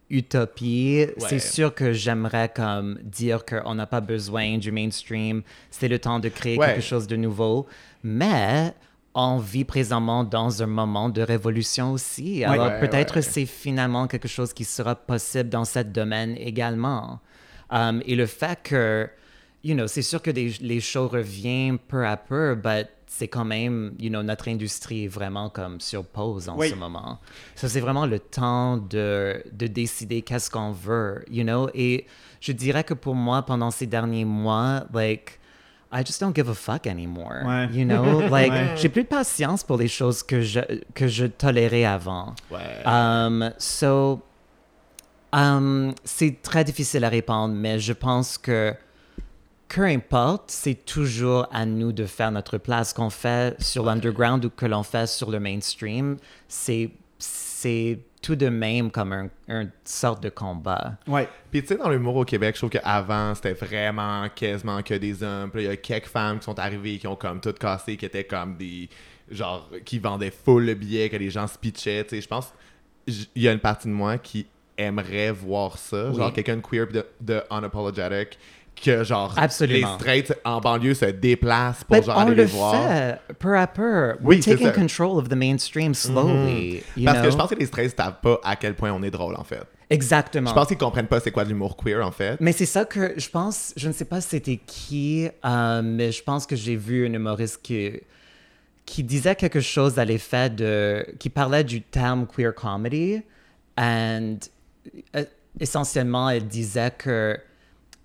[0.09, 5.98] utopie, c'est sûr que j'aimerais comme dire qu'on n'a pas besoin du mainstream, c'est le
[5.98, 6.66] temps de créer Ouais.
[6.66, 7.66] quelque chose de nouveau,
[8.02, 8.74] mais
[9.14, 12.44] on vit présentement dans un moment de révolution aussi.
[12.44, 13.22] Alors Ouais, peut-être ouais.
[13.22, 17.20] c'est finalement quelque chose qui sera possible dans ce domaine également.
[17.70, 19.08] Um, et le fait que,
[19.64, 23.44] you know, c'est sûr que des- les shows reviennent peu à peu, mais c'est quand
[23.44, 26.70] même, you know, notre industrie est vraiment comme sur pause en Oui.
[26.70, 27.18] ce moment.
[27.56, 31.68] Ça, c'est vraiment le temps de, de décider qu'est-ce qu'on veut, you know?
[31.74, 32.06] Et
[32.40, 35.39] je dirais que pour moi, pendant ces derniers mois, like,
[35.92, 37.42] I just don't give a fuck anymore.
[37.44, 37.68] Ouais.
[37.72, 38.76] You know, like, Ouais.
[38.76, 40.61] j'ai plus de patience pour les choses que je,
[40.94, 42.35] que je tolérais avant.
[42.50, 42.83] Ouais.
[42.87, 44.22] Um, so,
[45.33, 48.74] um, c'est très difficile à répondre, mais je pense que
[49.68, 52.92] peu importe, c'est toujours à nous de faire notre place.
[52.92, 56.16] Qu'on fait sur l'underground ou que l'on fait sur le mainstream,
[56.48, 60.96] c'est c'est tout de même comme un, un sorte de combat.
[61.06, 61.28] Ouais.
[61.50, 65.22] Puis tu sais, dans l'humour au Québec, je trouve qu'avant, c'était vraiment quasiment que des
[65.22, 65.50] hommes.
[65.50, 68.04] Puis il y a quelques femmes qui sont arrivées, qui ont comme tout cassé, qui
[68.04, 68.88] étaient comme des...
[69.30, 72.02] Genre, qui vendaient full le billet, que les gens se pitchaient.
[72.04, 72.52] Tu sais, je pense...
[73.06, 76.12] Il y a une partie de moi qui aimerait voir ça.
[76.12, 76.33] Genre, Oui.
[76.33, 78.38] quelqu'un de queer de, de unapologetic.
[78.76, 79.88] Que genre, Absolument.
[79.88, 82.72] les straights en banlieue se déplacent pour genre on aller le les voir.
[82.72, 84.14] fait peu à peu.
[84.22, 84.72] Oui, We're taking ça.
[84.72, 86.83] control of the mainstream slowly.
[86.96, 89.11] you Parce que je pense que les straights savent pas à quel point on est
[89.11, 89.64] drôle, en fait.
[89.90, 90.48] Exactement.
[90.48, 92.37] Je pense qu'ils comprennent pas c'est quoi de l'humour queer, en fait.
[92.40, 96.22] Mais c'est ça que je pense, je ne sais pas c'était qui, euh, mais je
[96.22, 97.90] pense que j'ai vu un humoriste qui,
[98.87, 101.04] qui disait quelque chose à l'effet de.
[101.18, 103.20] qui parlait du terme queer comedy.
[103.76, 104.37] And
[105.16, 105.24] euh,
[105.59, 107.37] essentiellement, elle disait que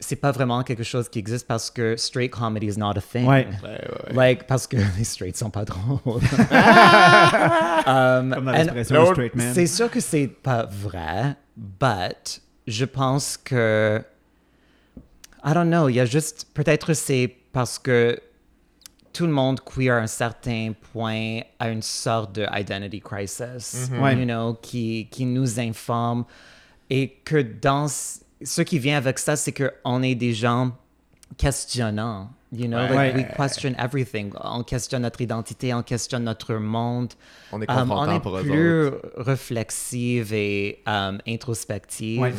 [0.06, 3.26] c'est pas vraiment quelque chose qui existe parce que straight comedy is not a thing.
[3.28, 3.48] Ouais.
[3.64, 4.14] Ouais, ouais, ouais.
[4.14, 6.00] Like, parce que les straights sont pas drôles.
[7.88, 9.54] Um, Comme dans l'expression straight man.
[9.54, 14.04] c'est sûr que c'est pas vrai, but je pense que
[15.44, 18.20] I don't know, il y a juste peut-être c'est parce que
[19.14, 24.16] tout le monde queer à un certain point a une sorte de identity crisis, Ouais.
[24.16, 26.26] you know, qui, qui nous informe
[26.90, 27.88] et que dans
[28.44, 30.72] ce qui vient avec ça, c'est que on est des gens
[31.38, 33.12] questionnants, you know, Ouais.
[33.14, 34.32] like we question everything.
[34.42, 37.14] On questionne notre identité, on questionne notre monde.
[37.52, 42.22] On est Um, on est pour plus réflexive et um, introspective.
[42.22, 42.34] Ouais.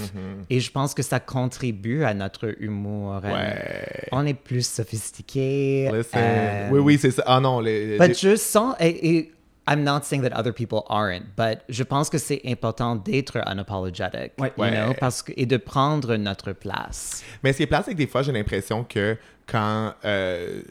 [0.51, 3.21] Et je pense que ça contribue à notre humour.
[3.25, 4.09] And Ouais.
[4.13, 5.91] On est plus sophistiqué.
[5.93, 6.21] Listen.
[6.21, 7.23] and- Oui, oui, c'est ça.
[7.27, 7.87] Ah non, les.
[7.87, 9.33] les- But je sens, et, et
[9.69, 14.33] I'm not saying that other people aren't, but je pense que c'est important d'être unapologetic,
[14.39, 14.53] Ouais.
[14.57, 14.71] you Ouais.
[14.71, 17.25] know, parce que, et de prendre notre place.
[17.43, 20.63] Mais ce qui est plate, c'est que des fois, j'ai l'impression que quand, euh,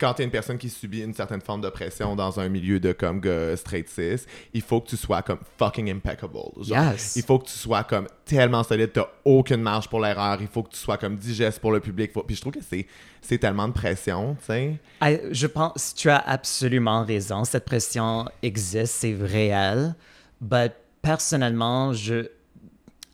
[0.00, 2.92] quand tu es une personne qui subit une certaine forme d'oppression dans un milieu de
[2.92, 6.38] comme gars straight cis, il faut que tu sois comme fucking impeccable.
[6.62, 6.92] genre.
[6.92, 7.16] Yes.
[7.16, 10.62] Il faut que tu sois comme tellement solide, t'as aucune marge pour l'erreur, il faut
[10.62, 12.12] que tu sois comme digeste pour le public.
[12.12, 12.86] Faut- Puis je trouve que c'est,
[13.20, 14.78] c'est tellement de pression, tu sais.
[15.02, 19.94] I- je pense, tu as absolument raison, cette pression existe, c'est réel,
[20.40, 22.26] but personnellement, je,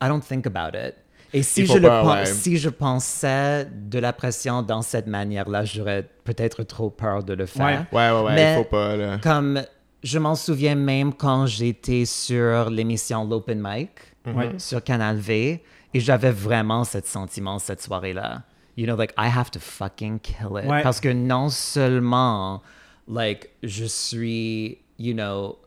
[0.02, 0.94] I don't think about it.
[1.36, 2.26] Et si je, le pas, ouais.
[2.26, 7.44] si je pensais de la pression dans cette manière-là, j'aurais peut-être trop peur de le
[7.46, 7.86] faire.
[7.92, 9.18] Ouais, ouais, ouais, Mais- il faut pas, là.
[9.20, 9.60] Comme
[10.04, 13.90] je m'en souviens même quand j'étais sur l'émission L'Open Mic
[14.26, 14.52] Ouais.
[14.58, 18.42] sur Canal V et j'avais vraiment ce sentiment cette soirée-là.
[18.76, 20.68] You know, like, I have to fucking kill it.
[20.70, 20.82] Ouais.
[20.82, 22.62] Parce que non seulement,
[23.08, 25.58] like, je suis, you know,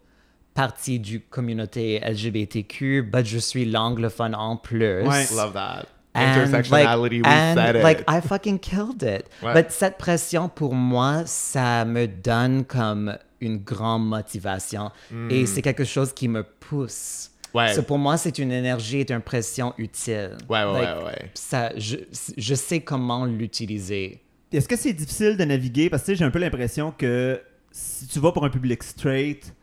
[0.57, 5.03] partie du communauté LGBTQ, but je suis l'anglophone en plus.
[5.03, 5.25] Ouais.
[5.35, 5.85] Love that.
[6.15, 7.83] And, Intersectionality, like, we and, said it.
[7.83, 9.25] like, I fucking killed it.
[9.43, 9.53] Ouais.
[9.53, 14.89] But cette pression, pour moi, ça me donne comme une grande motivation.
[15.29, 17.29] Et c'est quelque chose qui me pousse.
[17.53, 17.57] Hmm.
[17.57, 17.73] Ouais.
[17.75, 20.37] So, pour moi, c'est une énergie et une pression utile.
[20.49, 21.31] Ouais, ouais, Like, ouais, ouais.
[21.35, 21.97] Ça, je,
[22.35, 24.23] je sais comment l'utiliser.
[24.51, 25.91] Est-ce que c'est difficile de naviguer?
[25.91, 27.39] Parce que tu sais, j'ai un peu l'impression que
[27.71, 29.53] si tu vas pour un public straight,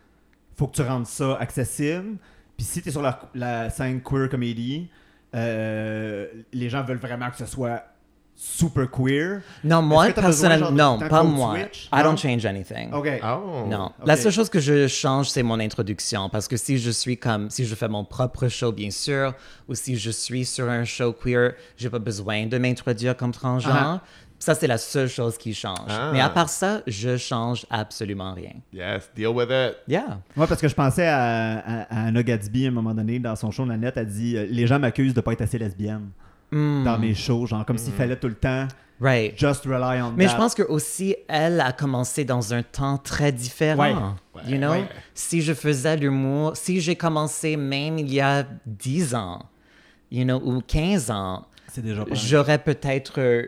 [0.56, 2.16] faut que tu rendes ça accessible.
[2.56, 4.88] Puis si tu es sur la, la scène queer comedy,
[5.34, 7.82] euh, les gens veulent vraiment que ce soit
[8.36, 9.42] super queer.
[9.62, 11.54] Non, moi, personnellement, non, pas moi.
[11.56, 11.88] switch?
[11.92, 12.02] I Non?
[12.02, 12.92] don't change anything.
[12.92, 13.08] OK.
[13.22, 13.66] Oh.
[13.68, 13.92] Non.
[14.04, 16.28] La seule chose que je change, c'est mon introduction.
[16.28, 19.34] Parce que si je suis comme, si je fais mon propre show, bien sûr,
[19.68, 24.00] ou si je suis sur un show queer, j'ai pas besoin de m'introduire comme transgenre.
[24.44, 25.88] Ça, c'est la seule chose qui change.
[25.88, 26.10] Ah.
[26.12, 28.52] Mais à part ça, je change absolument rien.
[28.72, 29.76] Yes, deal with it.
[29.88, 30.18] Yeah.
[30.36, 33.36] Moi, parce que je pensais à, à, à Anna Gadsby à un moment donné, dans
[33.36, 36.10] son show, Nanette a dit euh, Les gens m'accusent de pas être assez lesbienne
[36.52, 36.84] Hmm.
[36.84, 38.68] dans mes shows, genre comme s'il fallait tout le temps
[39.00, 39.36] Right.
[39.36, 40.32] just rely on Mais that.
[40.32, 44.14] je pense que aussi, elle a commencé dans un temps très différent.
[44.36, 44.42] Ouais.
[44.46, 44.70] you know?
[44.72, 44.84] Ouais.
[45.14, 49.40] Si je faisais l'humour, si j'ai commencé même il y a 10 ans,
[50.12, 53.46] you know, ou 15 ans, c'est déjà pas j'aurais peut-être euh,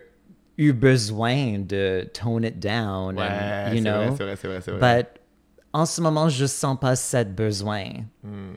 [0.59, 3.25] eu besoin de tone it down, Ouais,
[3.67, 4.15] and, you know?
[4.17, 5.03] c'est vrai, c'est vrai, c'est vrai.
[5.05, 5.21] But
[5.73, 8.05] en ce moment, je sens pas cette besoin,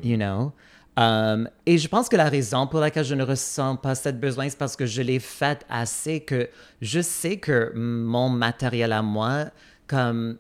[0.02, 0.54] you know?
[0.98, 4.50] Um, et je pense que la raison pour laquelle je ne ressens pas cette besoin,
[4.50, 6.50] c'est parce que je l'ai faite assez que
[6.82, 9.46] je sais que mon matériel à moi,
[9.88, 10.38] comme,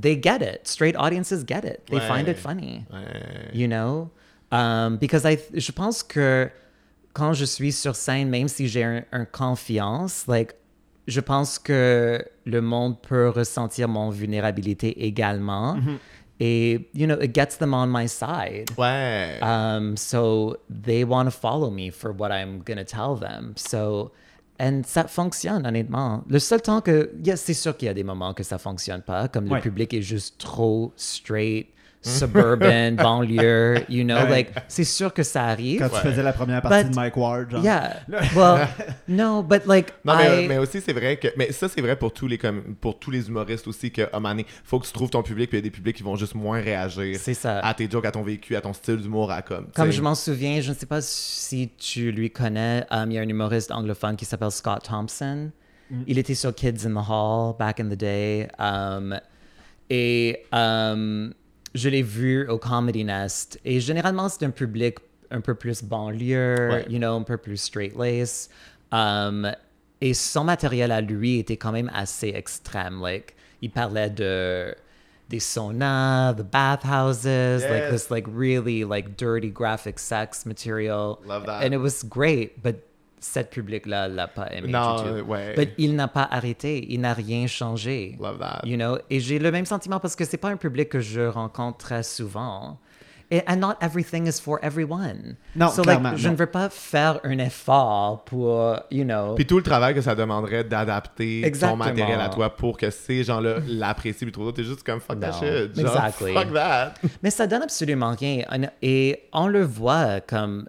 [0.00, 0.60] they get it.
[0.68, 1.80] Straight audiences get it.
[1.86, 2.32] They find Ouais.
[2.32, 3.50] it funny Ouais.
[3.52, 4.10] you know?
[4.52, 6.48] Um, because I, je pense que
[7.12, 10.52] quand je suis sur scène, même si j'ai un, un confiance, like,
[11.08, 15.76] je pense que le monde peut ressentir mon vulnérabilité également.
[16.40, 18.70] Et, you know, it gets them on my side.
[18.76, 19.40] Ouais.
[19.42, 23.54] Um, so they want to follow me for what I'm going to tell them.
[23.56, 24.12] So,
[24.60, 26.22] and ça fonctionne, honnêtement.
[26.28, 29.02] Le seul temps que, yes, c'est sûr qu'il y a des moments que ça fonctionne
[29.02, 29.56] pas, comme Ouais.
[29.56, 31.66] le public est juste trop straight,
[32.02, 34.28] suburban, banlieue, you know, Ouais.
[34.30, 35.80] like, c'est sûr que ça arrive.
[35.80, 36.00] Quand tu Ouais.
[36.12, 37.62] faisais la première partie But- de Mike Ward, genre.
[37.64, 38.00] Yeah.
[38.36, 38.68] Well,
[39.08, 41.28] no, but like, Non, mais, I, mais aussi, c'est vrai que.
[41.36, 44.16] Mais ça, c'est vrai pour tous les, comme, pour tous les humoristes aussi, qu'à un
[44.20, 46.02] moment donné, faut que tu trouves ton public, puis il y a des publics qui
[46.02, 47.58] vont juste moins réagir c'est ça.
[47.60, 49.66] à tes jokes, à ton vécu, à ton style d'humour, à comme.
[49.74, 53.18] Comme je m'en souviens, je ne sais pas si tu lui connais, um, il y
[53.18, 55.50] a un humoriste anglophone qui s'appelle Scott Thompson.
[56.06, 58.46] Il était sur Kids in the Hall back in the day.
[58.58, 59.18] um,
[59.90, 61.32] et um,
[61.74, 63.58] je l'ai vu au Comedy Nest.
[63.64, 64.98] Et généralement, c'est un public
[65.30, 66.86] un peu plus banlieue, Ouais.
[66.88, 68.50] you know, un peu plus straight-laced.
[68.92, 69.50] Um,
[70.00, 73.00] et son matériel à lui était quand même assez extrême.
[73.02, 74.74] Like, il parlait de
[75.28, 77.26] des saunas, the bathhouses,
[77.68, 81.18] like this like really like dirty graphic sex material.
[81.26, 81.62] Love that.
[81.62, 82.76] And it was great, but
[83.20, 85.26] cette public-là l'a pas aimé Non, du tout.
[85.26, 85.54] ouais.
[85.56, 88.16] But il n'a pas arrêté, il n'a rien changé.
[88.20, 88.60] Love that.
[88.64, 91.20] You know, et j'ai le même sentiment parce que c'est pas un public que je
[91.22, 92.78] rencontre très souvent.
[93.30, 95.36] Et and not everything is for everyone.
[95.54, 96.32] Non, so, like, clairement, je non.
[96.32, 99.34] ne veux pas faire un effort pour, you know.
[99.34, 103.24] Puis tout le travail que ça demanderait d'adapter ton matériel à toi pour que ces
[103.24, 105.40] gens-là l'apprécient puis ça, t'es juste comme fuck that Non.
[105.40, 105.76] shit.
[105.78, 106.32] Genre, Exactly.
[106.32, 106.94] fuck that.
[107.22, 108.44] Mais ça donne absolument rien.
[108.80, 110.66] Et on le voit comme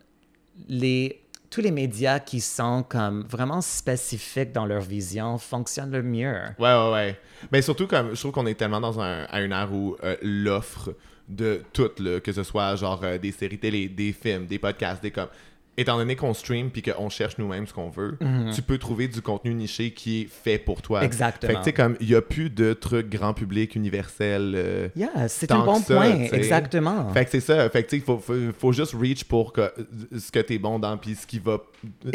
[0.67, 1.18] les,
[1.49, 6.35] tous les médias qui sont comme vraiment spécifiques dans leur vision fonctionnent le mieux.
[6.59, 7.19] Ouais, ouais, ouais.
[7.51, 10.15] Mais surtout, comme je trouve qu'on est tellement dans un, à une ère où euh,
[10.21, 10.93] l'offre
[11.27, 15.01] de tout, là, que ce soit genre euh, des séries télé, des films, des podcasts,
[15.01, 15.29] des comme.
[15.77, 18.17] Étant donné qu'on stream puis qu'on cherche nous-mêmes ce qu'on veut,
[18.53, 20.99] tu peux trouver du contenu niché qui est fait pour toi.
[20.99, 21.05] Mhm.
[21.05, 21.47] Exactement.
[21.51, 24.53] Fait que tu sais, comme il n'y a plus de trucs grand public, universel.
[24.55, 26.27] euh, Yeah, c'est un bon ça, point.
[26.27, 26.35] tu.
[26.35, 27.09] Exactement.
[27.13, 27.69] Fait que c'est ça.
[27.69, 29.71] Fait que tu sais, il faut, faut, faut juste reach pour que,
[30.17, 32.09] ce que t'es bon dans puis ce qui va trouver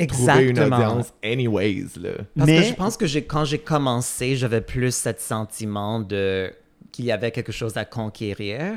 [0.44, 0.76] une Exactement.
[0.76, 2.10] audience anyways, là.
[2.36, 6.52] Parce Mais- que je pense que j'ai, quand j'ai commencé, j'avais plus ce sentiment de
[6.92, 8.74] qu'il y avait quelque chose à conquérir.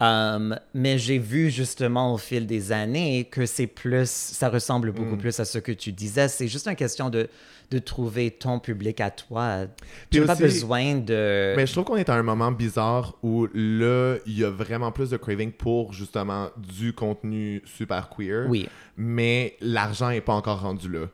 [0.00, 5.16] Um, mais j'ai vu justement au fil des années que c'est plus, ça ressemble beaucoup
[5.16, 5.18] Mm.
[5.18, 6.28] plus à ce que tu disais.
[6.28, 7.28] C'est juste une question de,
[7.72, 9.66] de trouver ton public à toi.
[10.10, 11.54] Tu n'as pas besoin de.
[11.56, 14.92] Mais je trouve qu'on est à un moment bizarre où là, il y a vraiment
[14.92, 18.46] plus de craving pour justement du contenu super queer.
[18.48, 18.68] Oui.
[18.96, 21.06] Mais l'argent est pas encore rendu là.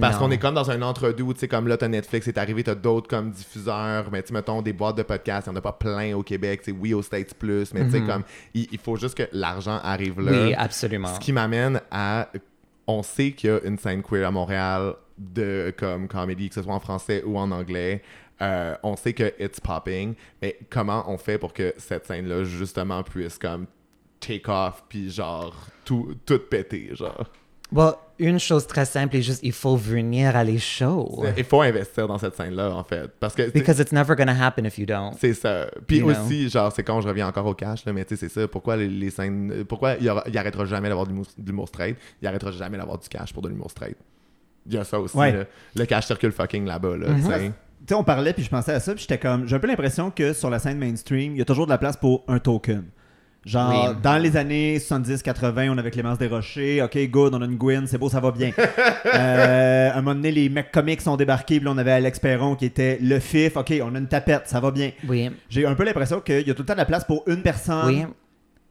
[0.00, 2.38] Parce qu'on est comme dans un entre-deux où, tu sais, comme là, t'as Netflix, c'est
[2.38, 5.52] arrivé, t'as d'autres comme diffuseurs, mais tu sais, mettons, des boîtes de podcasts, il y
[5.52, 8.24] en a pas plein au Québec, c'est oui aux States Plus, mais tu sais, comme,
[8.52, 10.32] il, il faut juste que l'argent arrive là.
[10.32, 11.14] Oui, absolument.
[11.14, 12.28] Ce qui m'amène à.
[12.86, 16.62] On sait qu'il y a une scène queer à Montréal de comme comédie, que ce
[16.62, 18.02] soit en français ou en anglais.
[18.42, 23.02] Euh, on sait que it's popping, mais comment on fait pour que cette scène-là, justement,
[23.04, 23.66] puisse comme
[24.18, 25.54] take off, puis genre,
[25.84, 27.30] tout, tout péter, genre?
[27.72, 31.24] Bon, une chose très simple est juste, il faut venir à les shows.
[31.36, 33.10] Il faut investir dans cette scène-là, en fait.
[33.20, 35.12] Parce que Because it's never to happen if you don't.
[35.18, 35.68] c'est ça.
[35.86, 36.20] Puis You know?
[36.24, 38.48] aussi, genre, c'est quand je reviens encore au cash, là, mais tu sais, c'est ça.
[38.48, 39.64] Pourquoi les, les scènes.
[39.68, 41.12] Pourquoi il, y aura- il arrêtera jamais d'avoir de
[41.46, 41.96] l'humour- straight?
[42.20, 43.96] Il arrêtera jamais d'avoir du cash pour de l'humour straight.
[44.66, 45.16] Il y a ça aussi.
[45.16, 45.32] Ouais.
[45.32, 45.44] là.
[45.74, 47.06] Le cash circule fucking là-bas, là.
[47.06, 47.38] sais.
[47.48, 49.46] Tu sais, on parlait, puis je pensais à ça, puis j'étais comme.
[49.48, 51.78] J'ai un peu l'impression que sur la scène mainstream, il y a toujours de la
[51.78, 52.84] place pour un token.
[53.44, 53.96] Genre, Oui.
[54.02, 57.96] dans les années 70-80, on avait Clémence Desrochers, ok, good, on a une Gwyn, c'est
[57.96, 58.50] beau, ça va bien.
[59.14, 62.18] euh, à un moment donné, les mecs comiques sont débarqués, puis là, on avait Alex
[62.18, 64.90] Perron qui était le fif, ok, on a une tapette, ça va bien.
[65.08, 65.30] Oui.
[65.48, 67.42] J'ai un peu l'impression qu'il y a tout le temps de la place pour une
[67.42, 67.86] personne.
[67.86, 68.04] Oui.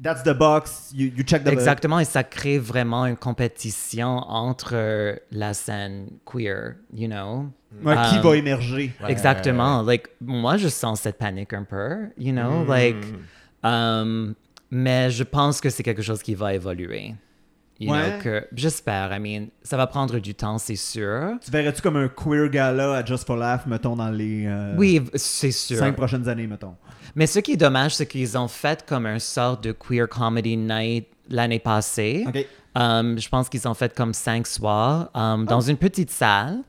[0.01, 4.71] That's the box, you, you check the Exactement, et ça crée vraiment une compétition entre
[4.73, 7.47] euh, la scène queer, you know?
[7.83, 8.93] Ouais, qui Um, va émerger.
[9.07, 9.81] Exactement.
[9.81, 12.67] Like, moi, je sens cette panique un peu, you know, Mm.
[12.69, 12.95] like,
[13.63, 14.35] um,
[14.71, 17.15] mais je pense que c'est quelque chose qui va évoluer.
[17.81, 18.11] You Ouais.
[18.11, 21.37] know, que, j'espère, I mean, ça va prendre du temps, c'est sûr.
[21.41, 25.01] Tu verrais-tu comme un queer gala à Just for Laugh, mettons, dans les euh, Oui,
[25.15, 25.77] c'est sûr.
[25.77, 26.75] cinq prochaines années, mettons?
[27.15, 30.57] Mais ce qui est dommage, c'est qu'ils ont fait comme un sort de queer comedy
[30.57, 32.25] night l'année passée.
[32.75, 36.59] Um, je pense qu'ils ont fait comme cinq soirs um, dans une petite salle.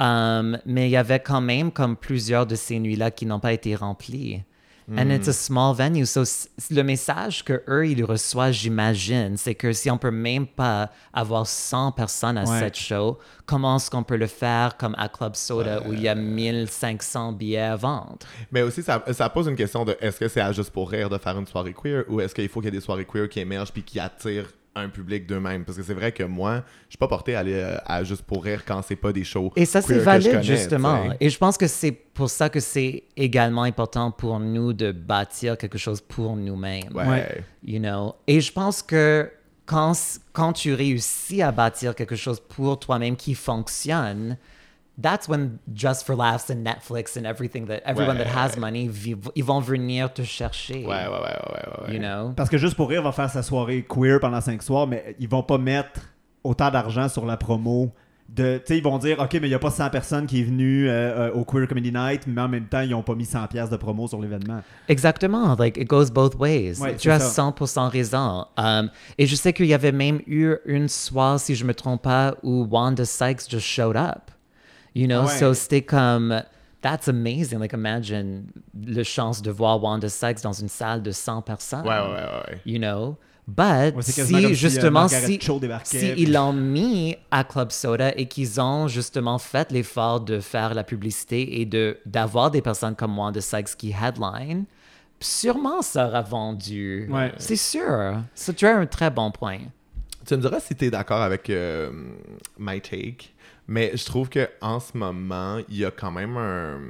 [0.00, 3.52] Um, mais il y avait quand même comme plusieurs de ces nuits-là qui n'ont pas
[3.52, 4.42] été remplies.
[4.88, 6.06] And it's a small venue.
[6.06, 6.22] So,
[6.70, 11.44] le message que eux, ils reçoivent, j'imagine, c'est que si on peut même pas avoir
[11.46, 12.60] 100 personnes à Ouais.
[12.60, 16.08] cette show, comment est-ce qu'on peut le faire comme à Club Soda où il y
[16.08, 18.18] a 1500 billets à vendre?
[18.52, 21.08] Mais aussi, ça, ça pose une question de est-ce que c'est à juste pour rire
[21.10, 23.28] de faire une soirée queer ou est-ce qu'il faut qu'il y ait des soirées queer
[23.28, 25.64] qui émergent puis qui attirent un public d'eux-mêmes?
[25.64, 28.22] Parce que c'est vrai que moi, je suis pas porté à aller euh, à juste
[28.22, 29.52] pour rire quand c'est pas des shows.
[29.56, 31.10] Et ça, c'est valide, connais, justement.
[31.18, 35.58] Et je pense que c'est pour ça que c'est également important pour nous de bâtir
[35.58, 36.94] quelque chose pour nous-mêmes.
[36.94, 37.06] Ouais.
[37.08, 37.44] Ouais.
[37.64, 38.14] You know?
[38.26, 39.30] Et je pense que
[39.64, 39.94] quand,
[40.32, 44.36] quand tu réussis à bâtir quelque chose pour toi-même qui fonctionne,
[45.00, 48.60] that's when Just for Laughs and Netflix and everything that everyone that has Ouais.
[48.60, 48.90] money,
[49.34, 50.84] ils vont venir te chercher.
[50.86, 51.94] Ouais, ouais, ouais, ouais, ouais, ouais.
[51.94, 52.32] You know?
[52.36, 55.28] Parce que Juste pour rire va faire sa soirée queer pendant cinq soirs, mais ils
[55.28, 56.00] vont pas mettre
[56.42, 57.92] autant d'argent sur la promo.
[58.28, 60.40] De, tu sais, ils vont dire, OK, mais il n'y a pas 100 personnes qui
[60.40, 63.14] est venue euh, euh, au Queer Comedy Night, mais en même temps, ils n'ont pas
[63.14, 64.62] mis 100 pièces de promo sur l'événement.
[64.88, 65.54] Exactement.
[65.56, 66.80] Like, it goes both ways.
[66.80, 67.42] Ouais, tu as ça.
[67.50, 68.46] 100% raison.
[68.56, 72.02] Um, et je sais qu'il y avait même eu une soirée, si je me trompe
[72.02, 74.32] pas, où Wanda Sykes just showed up.
[74.96, 75.38] You know, Ah ouais.
[75.38, 76.42] so c'était comme...
[76.82, 77.58] That's amazing.
[77.58, 78.44] Like, imagine
[78.74, 81.80] le chance de voir Wanda Sykes dans une salle de 100 personnes.
[81.86, 82.60] Ouais, ouais, ouais, ouais.
[82.64, 83.16] You know?
[83.48, 88.26] But Ouais, si, euh, justement, Margaret si, puis- ils l'ont mis à Club Soda et
[88.26, 93.16] qu'ils ont justement fait l'effort de faire la publicité et de d'avoir des personnes comme
[93.18, 94.64] Wanda Sykes qui headline,
[95.20, 97.08] sûrement ça aura vendu.
[97.10, 97.32] Ouais.
[97.38, 98.16] C'est sûr.
[98.34, 99.58] C'est tu as un très bon point.
[100.26, 101.90] Tu me diras si tu es d'accord avec euh,
[102.58, 103.28] my take,
[103.68, 106.80] mais je trouve que en ce moment, il y a quand même un-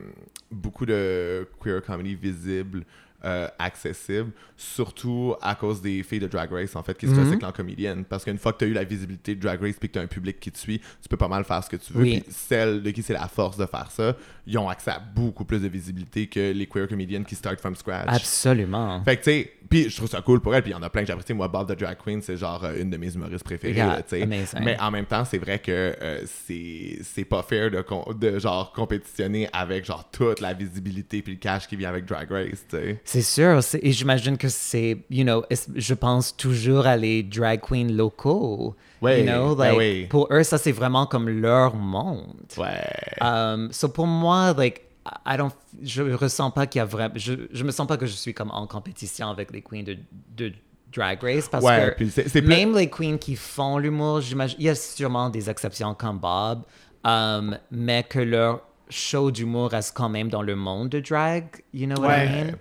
[0.51, 2.85] beaucoup de queer comedy visible
[3.24, 7.24] euh, accessible, surtout à cause des filles de Drag Race, en fait, qui se Mhm.
[7.24, 8.05] recyclent en comédienne.
[8.05, 9.99] Parce qu'une fois que tu as eu la visibilité de Drag Race puis que tu
[9.99, 12.03] as un public qui te suit, tu peux pas mal faire ce que tu veux.
[12.03, 12.20] Oui.
[12.20, 14.14] Puis celles de qui c'est la force de faire ça,
[14.47, 17.74] ils ont accès à beaucoup plus de visibilité que les queer comédiennes qui start from
[17.74, 18.07] scratch.
[18.09, 19.03] Absolument.
[19.05, 20.82] Fait que, tu sais, puis je trouve ça cool pour elle, puis il y en
[20.82, 21.34] a plein que j'apprécie.
[21.34, 24.20] Moi, Bob the Drag Queen, c'est genre euh, une de mes humoristes préférées, Yeah, tu
[24.20, 24.26] sais.
[24.61, 27.84] Mais en même temps, c'est vrai que euh, c'est c'est pas fair de,
[28.14, 32.30] de, genre, compétitionner avec, genre, toute la visibilité puis le cash qui vient avec Drag
[32.30, 33.01] Race, tu sais.
[33.05, 35.44] C'est sûr, c'est- et j'imagine que c'est, you know,
[35.74, 38.76] je pense toujours à les drag queens locaux.
[39.03, 40.07] Ouais, you know, ben oui.
[40.09, 42.34] pour eux, ça c'est vraiment comme leur monde.
[42.57, 42.80] Ouais.
[43.20, 44.82] Um, so pour moi, like,
[45.24, 48.07] I don't, je ressens pas qu'il y a vraiment, je, je me sens pas que
[48.07, 49.97] je suis comme en compétition avec les queens de,
[50.36, 50.53] de
[50.92, 54.74] Drag Race parce Ouais, que même les queens qui font l'humour, j'imagine, il y a
[54.74, 56.62] sûrement des exceptions comme Bob,
[57.05, 61.44] um, mais que leur show d'humour reste quand même dans le monde de drag,
[61.74, 62.55] you know what I Ouais.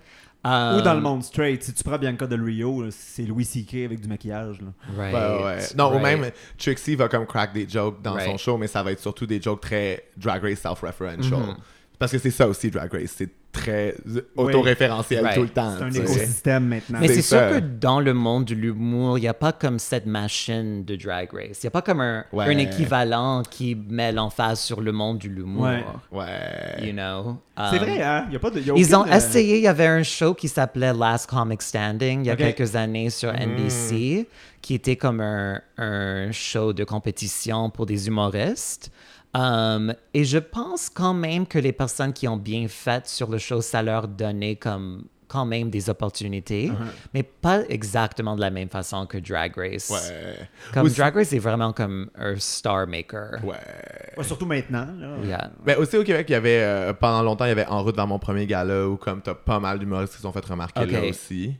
[0.46, 0.78] Mean?
[0.78, 1.62] Ou dans le monde straight.
[1.62, 3.84] Si tu prends Bianca Del Rio, c'est Louis C.K.
[3.84, 4.60] avec du maquillage.
[4.60, 4.68] Là.
[4.96, 5.58] Right, Ouais, ouais.
[5.76, 8.92] Non, ou même Trixie va comme crack des jokes dans son show, mais ça va
[8.92, 11.40] être surtout des jokes très Drag Race self-referential.
[11.40, 11.56] Mm-hmm.
[11.98, 13.14] Parce que c'est ça aussi, Drag Race.
[13.16, 13.94] C'est très
[14.36, 15.34] autoréférentiel Right.
[15.36, 15.72] tout le temps.
[15.78, 16.98] C'est un écosystème maintenant.
[17.00, 19.78] Mais C'est c'est sûr que dans le monde de l'humour, il n'y a pas comme
[19.78, 21.62] cette machine de Drag Race.
[21.62, 22.44] Il n'y a pas comme un, Ouais.
[22.54, 25.64] un équivalent qui met l'emphase sur le monde de l'humour.
[25.64, 25.84] Ouais.
[26.12, 26.86] Ouais.
[26.86, 27.38] You know?
[27.70, 28.26] C'est Um, vrai, hein?
[28.30, 30.02] Y a pas de, y a Ils ont aucune, euh, essayé, il y avait un
[30.02, 34.28] show qui s'appelait Last Comic Standing il y a quelques années sur NBC,
[34.60, 38.90] qui était comme un, un show de compétition pour des humoristes.
[39.36, 43.36] Um, et je pense quand même que les personnes qui ont bien fait sur le
[43.38, 46.70] show, ça leur donnait comme quand même des opportunités,
[47.12, 49.90] mais pas exactement de la même façon que Drag Race.
[49.90, 50.36] Ouais.
[50.72, 53.40] Comme Aussi- Drag Race est vraiment comme un star maker.
[53.42, 53.56] Ouais.
[54.16, 54.86] ouais, surtout maintenant.
[54.98, 55.16] là.
[55.24, 55.50] Yeah.
[55.66, 57.96] Mais aussi au Québec, il y avait, euh, pendant longtemps, il y avait En route
[57.96, 60.86] vers mon premier gala où, comme, t'as pas mal d'humoristes qui se sont fait remarquer
[60.86, 61.56] là aussi.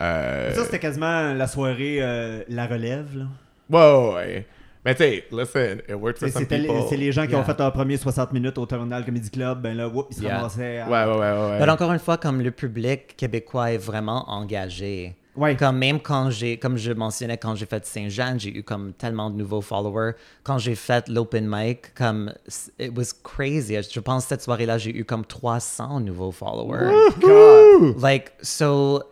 [0.00, 3.08] Euh, Ça, c'était quasiment la soirée euh, La Relève.
[3.18, 3.24] Là.
[3.68, 4.46] Ouais, ouais, ouais.
[4.84, 6.74] Mais tu sais, listen, it worked for C'est some people.
[6.88, 7.40] c'est les gens qui Yeah.
[7.40, 9.60] ont fait leur premier 60 minutes au Terminal Comedy Club.
[9.60, 10.36] Ben là, whoop, ils se Yeah.
[10.38, 10.78] ramassaient.
[10.78, 11.58] à- Ouais, ouais, ouais, ouais.
[11.66, 15.16] Mais encore une fois, comme le public québécois est vraiment engagé.
[15.36, 15.54] Ouais.
[15.54, 19.30] Comme même quand j'ai, comme je mentionnais, quand j'ai fait Saint-Jean, j'ai eu comme tellement
[19.30, 20.12] de nouveaux followers.
[20.42, 22.32] Quand j'ai fait l'open mic, comme,
[22.78, 23.76] it was crazy.
[23.82, 26.90] Je pense que cette soirée-là, j'ai eu comme 300 nouveaux followers.
[27.20, 28.00] God.
[28.02, 29.02] Like, so,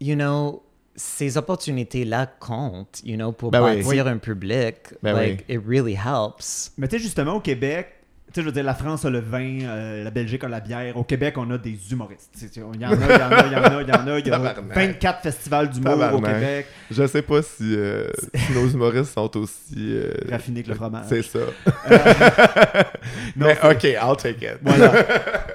[0.00, 0.62] you know,
[0.96, 4.00] ces opportunités-là comptent, you know, pour Ben oui.
[4.00, 4.76] un public.
[5.02, 6.72] Ben like, it really helps.
[6.78, 7.88] Mais tu sais, justement, au Québec,
[8.28, 10.60] tu sais, je veux dire, la France a le vin, euh, la Belgique a la
[10.60, 10.96] bière.
[10.96, 12.32] Au Québec, on a des humoristes.
[12.56, 14.06] Il y en a, il y en a, il y en a, il y en
[14.08, 14.18] a.
[14.18, 14.74] Il y a Tabarnak.
[14.74, 16.20] 24 festivals d'humour au.
[16.20, 16.66] Québec.
[16.90, 19.74] Je sais pas si, euh, si nos humoristes sont aussi.
[19.78, 21.06] euh, Raffinés que le fromage.
[21.08, 21.38] C'est ça.
[23.36, 24.58] Non, Mais ok, I'll take it.
[24.62, 24.92] Voilà.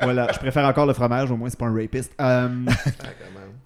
[0.01, 0.27] voilà.
[0.33, 2.13] Je préfère encore le fromage, au moins, c'est pas un rapiste.
[2.19, 2.65] Même.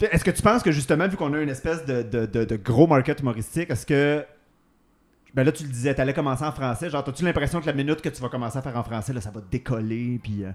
[0.00, 2.56] Est-ce que tu penses que justement, vu qu'on a une espèce de, de, de- de
[2.56, 4.24] gros market humoristique, est-ce que.
[5.34, 6.88] Ben là, tu le disais, t'allais commencer en français.
[6.88, 9.20] Genre, as-tu l'impression que la minute que tu vas commencer à faire en français, là,
[9.20, 10.44] ça va décoller, puis.
[10.44, 10.50] euh,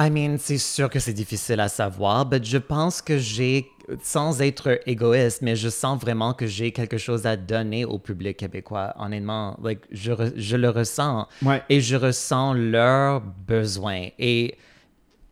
[0.00, 3.66] I mean, c'est sûr que c'est difficile à savoir, mais je pense que j'ai,
[4.00, 8.36] sans être égoïste, mais je sens vraiment que j'ai quelque chose à donner au public
[8.36, 9.58] québécois, honnêtement.
[9.60, 11.26] Like, je, re- je le ressens.
[11.42, 11.64] Ouais.
[11.68, 14.08] Et je ressens leurs besoins.
[14.20, 14.54] Et,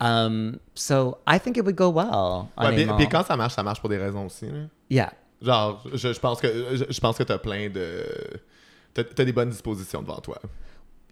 [0.01, 3.81] um, so, I think it would go well, Ouais, puis, quand ça marche, ça marche
[3.81, 4.47] pour des raisons aussi.
[4.47, 4.53] là.
[4.91, 5.13] Yeah.
[5.43, 8.05] Genre, je, je pense que je, je pense que t'as plein de.
[8.95, 10.39] T'as t'as des bonnes dispositions devant toi.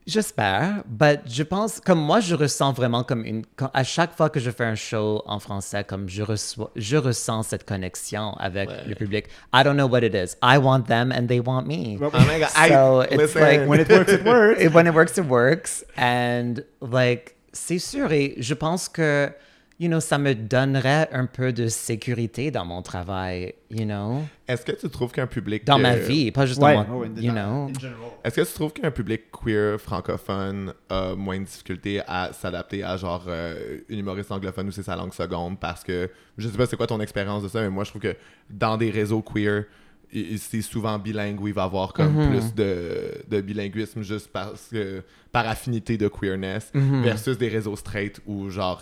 [0.06, 3.42] J'espère, but je pense, comme moi, je ressens vraiment comme une.
[3.56, 6.98] quand- à chaque fois que je fais un show en français, comme je reçois, je
[6.98, 8.84] ressens cette connexion avec Ouais.
[8.86, 9.26] le public.
[9.54, 10.36] I don't know what it is.
[10.42, 11.96] I want them and they want me.
[12.02, 13.40] Oh my god, I- So it's listen.
[13.40, 14.64] like- When it works, it works.
[14.74, 15.84] When it works, it works.
[15.96, 19.30] And like, c'est sûr, et je pense que,
[19.80, 24.64] you know, ça me donnerait un peu de sécurité dans mon travail, you know, Est-ce
[24.66, 25.64] que tu trouves qu'un public.
[25.64, 26.74] dans ma vie, pas juste Ouais.
[26.74, 27.70] dans mon, Oh, you know?
[28.22, 32.96] Est-ce que tu trouves qu'un public queer francophone a moins de difficulté à s'adapter à
[32.96, 35.58] genre euh, une humoriste anglophone ou c'est sa langue seconde?
[35.58, 38.02] Parce que je sais pas c'est quoi ton expérience de ça mais moi je trouve
[38.02, 38.14] que
[38.50, 39.64] dans des réseaux queer
[40.38, 42.28] c'est souvent bilingue où il va avoir comme Mhm.
[42.30, 45.02] plus de, de bilinguisme juste parce que
[45.32, 47.02] par affinité de queerness Mhm.
[47.02, 48.80] versus des réseaux straight où genre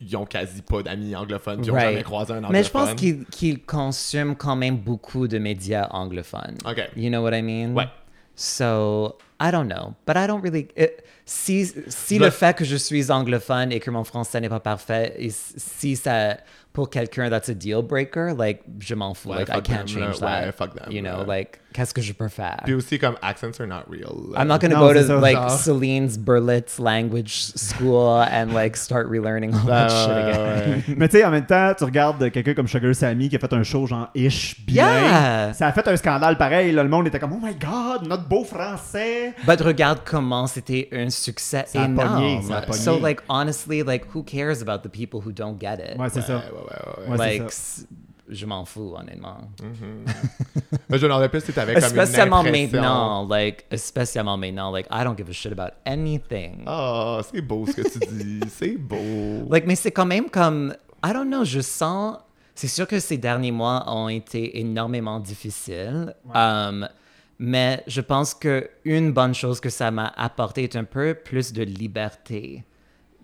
[0.00, 2.52] ils ont quasi pas d'amis anglophones qui ont jamais croisé un anglophone.
[2.52, 6.58] Mais je pense qu'ils qu'ils consomment quand même beaucoup de médias anglophones.
[6.66, 6.90] OK.
[6.96, 7.72] You know what I mean?
[7.74, 7.88] Ouais.
[8.36, 10.68] So, I don't know, but I don't really.
[10.76, 14.48] it- si si le Je- fait que je suis anglophone et que mon français n'est
[14.50, 16.36] pas parfait, et si ça
[16.74, 19.86] pour quelqu'un that's a deal breaker, like je m'en fous, Ouais, like I fuck can't
[19.86, 20.06] them, là.
[20.12, 20.52] change Ouais, that.
[20.52, 21.36] fuck them, you know, là.
[21.38, 22.58] like qu'est-ce que je peux faire?
[22.64, 24.34] Puis aussi, comme, accents are not real.
[24.36, 25.38] I'm not gonna Non, go to like.
[25.50, 30.82] Celine's Berlitz language school and like start relearning all Ah, that shit ouais, again.
[30.88, 30.94] ouais.
[30.98, 33.52] Mais tu sais, en même temps, tu regardes quelqu'un comme Sugar Sammy qui a fait
[33.54, 34.84] un show genre ish bien.
[34.84, 35.52] Yeah.
[35.54, 36.72] Ça a fait un scandale pareil.
[36.72, 39.23] là, le monde était comme Oh my god, notre beau français.
[39.46, 42.14] But regarde comment c'était un succès Ça a énorme.
[42.14, 45.98] pogné, ça so like honestly, like who cares about the people who don't get it?
[45.98, 46.36] Ouais, c'est Ouais, ça.
[46.36, 47.10] ouais, ouais, ouais.
[47.10, 47.82] Ouais, c'est like ça.
[48.28, 49.38] je m'en fous honnêtement.
[50.88, 52.26] Mais je demandais plus si t'avais comme une impression.
[52.26, 56.64] maintenant, like especially maintenant, like I don't give a shit about anything.
[56.66, 58.40] Oh, c'est beau ce que tu dis.
[58.50, 59.46] C'est beau.
[59.50, 62.16] Like, mais c'est quand même comme, I don't know, je sens.
[62.54, 66.14] C'est sûr que ces derniers mois ont été énormément difficiles.
[66.34, 66.88] Um,
[67.38, 71.52] mais je pense que une bonne chose que ça m'a apporté est un peu plus
[71.52, 72.64] de liberté.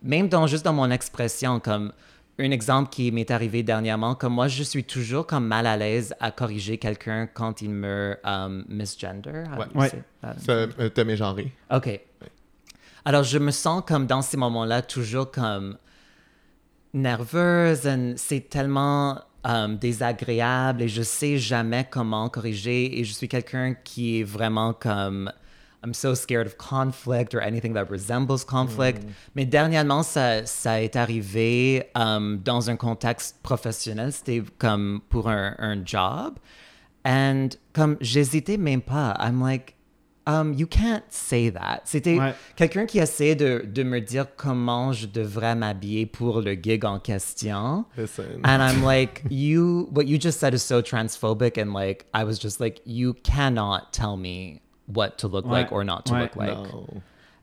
[0.03, 1.93] Même dans juste dans mon expression, comme
[2.39, 6.15] un exemple qui m'est arrivé dernièrement, comme moi, je suis toujours comme mal à l'aise
[6.21, 9.45] à corriger quelqu'un quand il me um, misgender.
[9.75, 9.91] Ouais.
[10.39, 11.53] Ça euh, t'a mégenré.
[11.71, 12.01] OK.
[13.05, 15.77] Alors, je me sens comme dans ces moments-là, toujours comme
[16.93, 17.87] nerveuse.
[17.87, 22.99] and C'est tellement um, désagréable et je sais jamais comment corriger.
[22.99, 25.33] Et je suis quelqu'un qui est vraiment comme.
[25.83, 29.03] I'm so scared of conflict or anything that resembles conflict.
[29.35, 34.13] Mais dernièrement, ça, ça est arrivé um, dans un contexte professionnel.
[34.13, 36.35] C'était comme pour un, un job.
[37.07, 39.17] And comme j'hésitais même pas.
[39.19, 39.75] I'm like,
[40.27, 41.83] um, you can't say that.
[41.87, 42.35] C'était Ouais.
[42.57, 46.99] quelqu'un qui essayait de, de me dire comment je devrais m'habiller pour le gig en
[46.99, 47.85] question.
[47.97, 48.41] Listen.
[48.45, 51.57] And I'm like, you, what you just said is so transphobic.
[51.59, 55.85] And like, I was just like, you cannot tell me what to look like or
[55.85, 56.23] not to Ouais.
[56.23, 56.49] look like.
[56.57, 57.03] Non.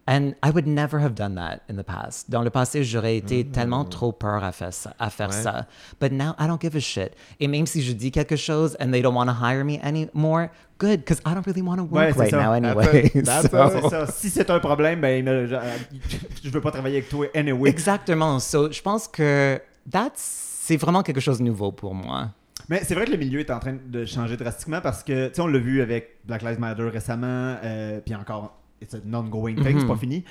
[0.09, 2.29] And I would never have done that in the past.
[2.29, 4.93] Dans le passé, j'aurais été tellement trop peur à faire ça.
[4.99, 5.35] À faire Ouais.
[5.43, 5.67] ça.
[5.99, 7.11] But now, I don't give a shit.
[7.41, 10.47] Et même si je dis quelque chose and they don't want to hire me anymore,
[10.79, 12.37] good, because I don't really want to work right ça.
[12.41, 13.09] now anyway.
[13.15, 14.07] That's So- ça.
[14.07, 17.69] Si c'est un problème, ben euh, je, je veux pas travailler avec toi anyway.
[17.69, 18.39] Exactement.
[18.39, 19.59] So, je pense que
[19.91, 20.13] that's,
[20.61, 22.29] c'est vraiment quelque chose de nouveau pour moi.
[22.69, 25.35] Mais c'est vrai que le milieu est en train de changer drastiquement parce que, tu
[25.35, 29.55] sais, on l'a vu avec Black Lives Matter récemment, euh, puis encore, it's an ongoing
[29.55, 30.23] thing, c'est pas fini.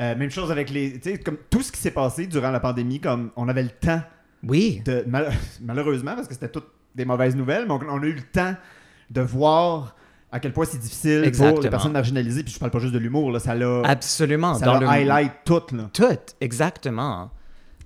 [0.00, 2.60] Euh, même chose avec les, tu sais, comme tout ce qui s'est passé durant la
[2.60, 4.02] pandémie, comme on avait le temps
[4.46, 4.82] Oui.
[4.84, 5.32] de, mal-
[5.62, 8.54] malheureusement, parce que c'était toutes des mauvaises nouvelles, mais on, on a eu le temps
[9.10, 9.94] de voir
[10.32, 11.60] à quel point c'est difficile pour Exactement.
[11.62, 14.54] les personnes marginalisées, puis je parle pas juste de l'humour, là, ça l'a, Absolument.
[14.54, 15.90] ça Dans l'a le highlight tout, là.
[15.92, 17.30] Tout, exactement.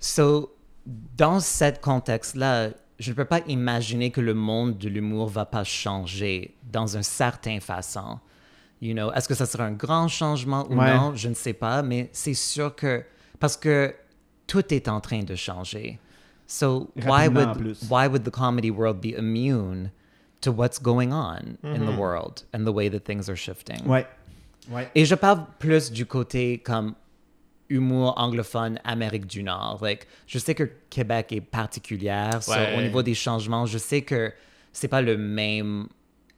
[0.00, 0.54] So,
[0.86, 5.62] dans ce contexte-là, je ne peux pas imaginer que le monde de l'humour va pas
[5.64, 8.18] changer dans une certaine façon.
[8.80, 10.96] You know, est-ce que ça sera un grand changement ou Ouais.
[10.96, 11.14] non?
[11.16, 13.04] Je ne sais pas, mais c'est sûr que
[13.40, 13.94] parce que
[14.46, 15.98] tout est en train de changer.
[16.46, 19.90] So why would why would the comedy world be immune
[20.40, 23.84] to what's going on in the world and the way that things are shifting?
[23.86, 24.06] Ouais.
[24.70, 24.88] Ouais.
[24.94, 26.94] Et je parle plus du côté comme
[27.68, 29.78] humour anglophone Amérique du Nord.
[29.82, 32.42] Like, je sais que Québec est particulière.
[32.42, 32.76] so Ouais.
[32.78, 34.32] au niveau des changements, je sais que
[34.72, 35.88] c'est pas le même.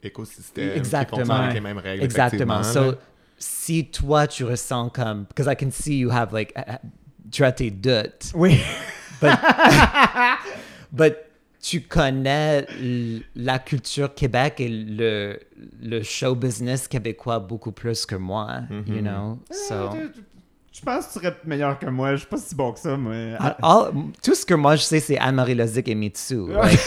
[0.03, 0.71] Écosystème.
[0.75, 1.21] Exactement.
[1.21, 2.03] Qui fonctionne avec les mêmes règles.
[2.03, 2.63] Exactement.
[2.63, 2.95] So,
[3.37, 6.77] si toi tu ressens comme, because I can see you have like, uh,
[7.31, 8.59] tu as tes doutes, Oui.
[10.91, 11.15] but
[11.61, 12.65] tu connais
[13.35, 15.39] la culture Québec et le,
[15.81, 18.93] le show business québécois beaucoup plus que moi, Mm-hmm.
[18.95, 19.39] you know.
[19.51, 19.89] So.
[20.73, 22.11] Je pense que tu serais meilleur que moi.
[22.11, 23.13] Je suis pas si bon que ça, moi.
[23.39, 23.91] All- all-
[24.23, 26.47] tout ce que moi je sais, c'est Anne-Marie Lozic et Mitsu.
[26.49, 26.79] Like,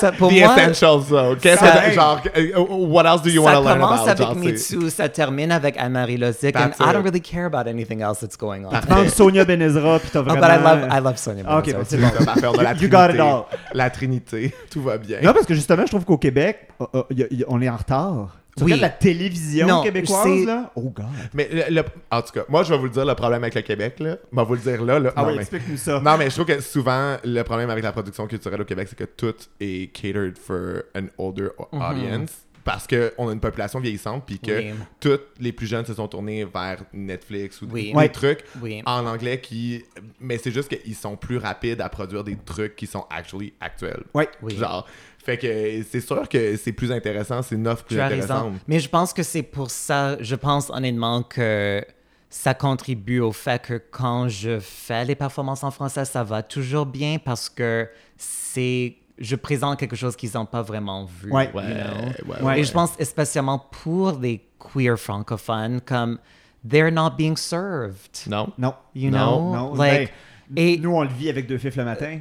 [0.00, 1.36] ça, pour The moi, essentials, though.
[1.36, 2.58] Qu'est-ce Ça- que, genre, euh,
[2.88, 4.10] what else do you ça want to learn commence about?
[4.10, 6.92] avec genre, c'est- Mitsu, ça termine avec Anne-Marie Lozic, and That's I it.
[6.94, 8.70] don't really care about anything else that's going on.
[8.80, 10.40] Tu manques Sonia Benezra, puis t'as Oh, vraiment...
[10.40, 11.78] but I love, I love Sonia Ah, ok, Benezra
[12.24, 12.52] ben, c'est bon.
[12.62, 13.20] La You got it Trinité.
[13.20, 13.42] all.
[13.74, 14.54] La Trinité.
[14.70, 15.18] Tout va bien.
[15.22, 17.60] Non, parce que justement, je trouve qu'au Québec, euh, euh, y a- y a- on
[17.60, 18.38] est en retard.
[18.60, 18.72] Tu Oui.
[18.74, 20.70] regardes la télévision Non, québécoise, là?
[20.76, 21.06] Oh, God.
[21.34, 23.54] Mais le- le- en tout cas, moi, je vais vous le dire, le problème avec
[23.54, 24.16] le Québec, là.
[24.32, 24.98] Je vais vous le dire là.
[24.98, 25.12] là.
[25.16, 26.00] Ah non, oui, mais, explique-nous ça.
[26.00, 28.98] non, mais je trouve que souvent, le problème avec la production culturelle au Québec, c'est
[28.98, 32.30] que tout est catered for an older au- audience.
[32.62, 34.70] Parce qu'on a une population vieillissante, puis que Oui.
[35.00, 37.94] tous les plus jeunes se sont tournés vers Netflix ou Oui.
[37.96, 38.82] des trucs Oui.
[38.84, 39.82] en anglais qui.
[40.20, 44.02] Mais c'est juste qu'ils sont plus rapides à produire des trucs qui sont actually actuels.
[44.12, 44.28] Ouais.
[44.42, 44.56] Oui.
[44.56, 44.86] Genre.
[45.30, 48.44] Fait que c'est sûr que c'est plus intéressant, c'est une offre plus Tu as intéressante.
[48.44, 48.58] raison.
[48.66, 51.84] Mais je pense que c'est pour ça, je pense honnêtement que
[52.28, 56.86] ça contribue au fait que quand je fais les performances en français, ça va toujours
[56.86, 61.30] bien parce que c'est je présente quelque chose qu'ils n'ont pas vraiment vu.
[61.30, 61.50] Ouais.
[61.52, 62.06] you Ouais, know?
[62.32, 62.42] ouais, Ouais.
[62.42, 62.60] ouais.
[62.60, 66.18] Et je pense spécialement pour les queer francophones, comme
[66.66, 68.16] they're not being served.
[68.26, 68.50] Non.
[68.56, 68.74] Non.
[68.94, 69.18] You Non.
[69.18, 69.54] know?
[69.54, 69.74] Non.
[69.74, 70.12] like,
[70.48, 72.20] ben, et Nous, on le vit avec Deux Fifs le matin.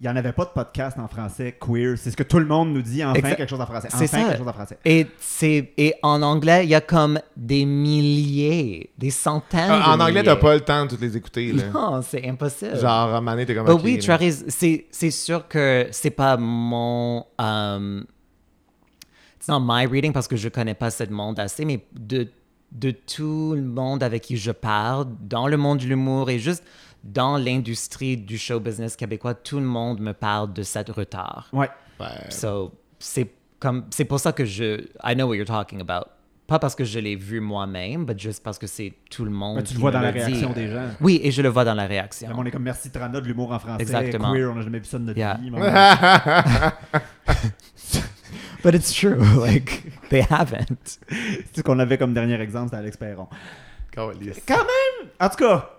[0.00, 1.98] Il n'y en avait pas de podcast en français queer.
[1.98, 3.04] C'est ce que tout le monde nous dit.
[3.04, 3.88] Enfin, Exact- quelque chose en français.
[3.88, 4.16] Enfin, c'est ça.
[4.22, 4.78] quelque chose en français.
[4.82, 9.68] Et, c'est, et en anglais, il y a comme des milliers, des centaines.
[9.70, 10.24] Ah, en de anglais, milliers.
[10.24, 11.52] t'as pas le temps de toutes les écouter.
[11.52, 11.64] Là.
[11.74, 12.78] Non, c'est impossible.
[12.78, 13.66] Genre, à donné, t'es comme.
[13.66, 14.18] Bah oui, tu as.
[14.48, 17.26] C'est, c'est sûr que c'est pas mon.
[17.38, 18.06] Um,
[19.36, 22.26] it's not my reading parce que je connais pas ce monde assez, mais de,
[22.72, 26.64] de tout le monde avec qui je parle, dans le monde de l'humour et juste
[27.04, 31.48] dans l'industrie du show business québécois, tout le monde me parle de cet retard.
[31.52, 31.68] Ouais.
[31.98, 32.06] Ouais.
[32.30, 33.28] So, c'est
[33.58, 36.06] comme c'est pour ça que je I know what you're talking about.
[36.46, 39.58] Pas parce que je l'ai vu moi-même, mais juste parce que c'est tout le monde.
[39.58, 40.18] Mais tu le vois dans la dit.
[40.18, 40.88] réaction des gens.
[41.00, 42.28] Oui, et je le vois dans la réaction.
[42.36, 43.82] On est comme merci Trana de l'humour en français.
[43.82, 44.32] Exactement.
[44.32, 45.38] Queer, on n'a jamais vu ça de notre Yeah.
[45.40, 45.50] vie.
[48.62, 50.98] But it's true, like they haven't.
[51.08, 53.28] C'est ce qu'on avait comme dernier exemple, c'était Alex Perron.
[53.94, 55.70] Quand même, en tout cas,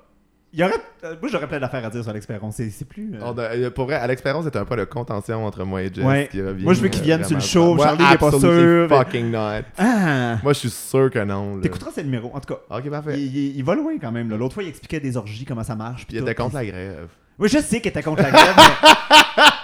[0.54, 0.74] il y aurait,
[1.04, 2.52] euh, moi j'aurais plein d'affaires à dire sur Alex Perron.
[2.52, 3.12] C'est c'est plus.
[3.16, 6.04] euh, euh, pour vrai, à l'expérience, c'était un peu de contention entre moi et Jess
[6.06, 6.28] Ouais.
[6.32, 6.64] qui revient.
[6.64, 7.76] Moi, je veux qu'il euh, vienne sur le show.
[7.76, 8.88] Moi, Charlie, pas sûr.
[8.90, 9.64] fucking not.
[9.78, 10.38] Ah!
[10.44, 11.56] Moi, je suis sûr que non.
[11.56, 11.62] là.
[11.62, 12.32] T'écouteras ses numéros.
[12.34, 13.20] En tout cas, Ok, il, parfait.
[13.20, 14.30] il- il va loin quand même.
[14.30, 14.38] là.
[14.38, 16.06] L'autre fois, il expliquait des orgies, comment ça marche.
[16.08, 17.08] Puis il était contre la grève.
[17.42, 18.54] Oui, je sais qu'il était contre la grève.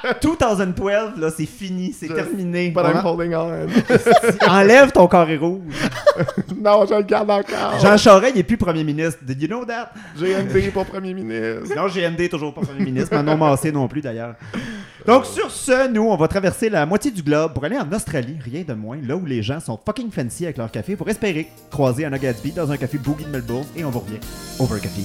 [0.03, 2.71] mais 2012, là, c'est fini, c'est terminé.
[2.71, 3.67] But I'm holding on.
[4.49, 5.61] Enlève ton carré rouge.
[6.59, 7.79] non, je le garde encore.
[7.79, 9.19] Jean Charest, il est plus premier ministre.
[9.21, 9.91] Did you know that?
[10.19, 11.75] GND pour premier ministre.
[11.75, 13.13] Non, GND, toujours pas premier ministre.
[13.13, 14.33] Manon Massé non plus, d'ailleurs.
[15.05, 18.39] Donc, sur ce, nous, on va traverser la moitié du globe pour aller en Australie,
[18.43, 21.47] rien de moins, là où les gens sont fucking fancy avec leur café, pour espérer
[21.69, 24.19] croiser Anna Gatsby dans un café Boogie de Melbourne, et on vous revient
[24.59, 25.03] over café.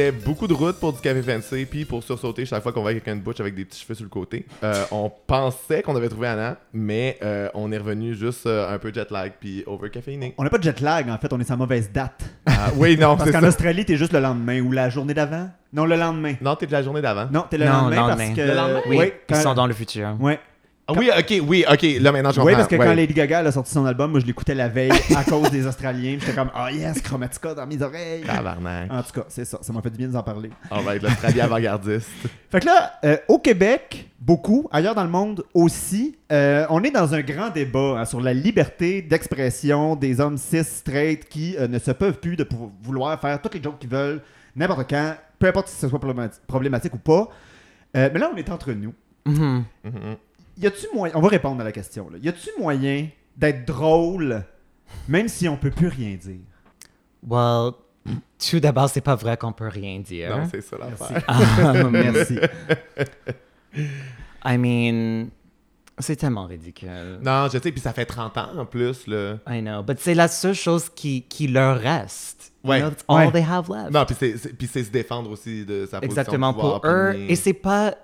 [0.00, 2.92] C'était beaucoup de route pour du café fancy, puis pour sursauter chaque fois qu'on voit
[2.94, 4.46] quelqu'un de butch avec des petits cheveux sur le côté.
[4.64, 8.78] Euh, on pensait qu'on avait trouvé Anna, mais euh, on est revenu juste euh, un
[8.78, 10.34] peu jet lag, puis over caféiné.
[10.38, 12.22] On n'a pas de jet lag, en fait, on est sur la mauvaise date.
[12.46, 13.42] Ah, oui, non, Parce qu'en.
[13.44, 15.50] Australie, t'es juste le lendemain ou la journée d'avant?
[15.74, 16.34] Non, le lendemain.
[16.40, 17.28] Non, t'es de la journée d'avant.
[17.30, 18.16] Non, t'es le Non, lendemain, lendemain.
[18.16, 18.40] parce que...
[18.40, 18.80] Le lendemain?
[18.88, 20.16] Oui, Ouais, ils quand- sont dans le futur.
[20.18, 20.40] Ouais.
[20.90, 22.46] Ah oui, ok, oui, ok, là maintenant je comprends.
[22.46, 22.86] Oui, parce que Ouais.
[22.86, 25.50] quand Lady Gaga elle a sorti son album, moi je l'écoutais la veille à cause
[25.50, 26.16] des Australiens.
[26.20, 28.22] J'étais comme, oh yes, Chromatica dans mes oreilles.
[28.26, 28.90] Tabarnak.
[28.92, 29.58] En tout cas, c'est ça.
[29.62, 30.50] Ça m'a fait du bien de vous en parler.
[30.70, 32.08] On va être l'Australie avant-gardiste.
[32.50, 36.90] Fait que là, euh, au Québec, beaucoup, ailleurs dans le monde aussi, euh, on est
[36.90, 41.68] dans un grand débat hein, sur la liberté d'expression des hommes cis straight qui euh,
[41.68, 42.46] ne se peuvent plus de
[42.82, 44.20] vouloir faire toutes les jokes qu'ils veulent,
[44.56, 47.28] n'importe quand, peu importe si ce soit problémati- problématique ou pas.
[47.96, 48.92] Euh, mais là, on est entre nous.
[49.26, 49.64] Mhm.
[49.84, 50.16] Mhm.
[50.60, 52.18] Y a-tu moyen, on va répondre à la question, là.
[52.22, 54.44] Y a-tu moyen d'être drôle
[55.08, 56.40] même si on peut plus rien dire?
[57.26, 57.72] Well,
[58.50, 60.36] tout d'abord, c'est pas vrai qu'on peut rien dire.
[60.36, 61.02] Non, c'est ça Merci.
[61.14, 61.24] l'affaire.
[61.28, 62.38] Ah, Merci.
[64.44, 65.28] I mean,
[65.98, 67.18] c'est tellement ridicule.
[67.22, 69.36] Non, je sais, puis ça fait 30 ans en plus, là.
[69.48, 72.52] I know, but c'est la seule chose qui, qui leur reste.
[72.64, 72.80] You Ouais.
[72.80, 73.32] know, it's all Ouais.
[73.32, 73.90] they have left.
[73.92, 76.90] Non, puis c'est- c'est puis c'est se défendre aussi de sa Exactement position pouvoir, pour
[76.90, 77.24] eux.
[77.28, 77.94] Et c'est pas.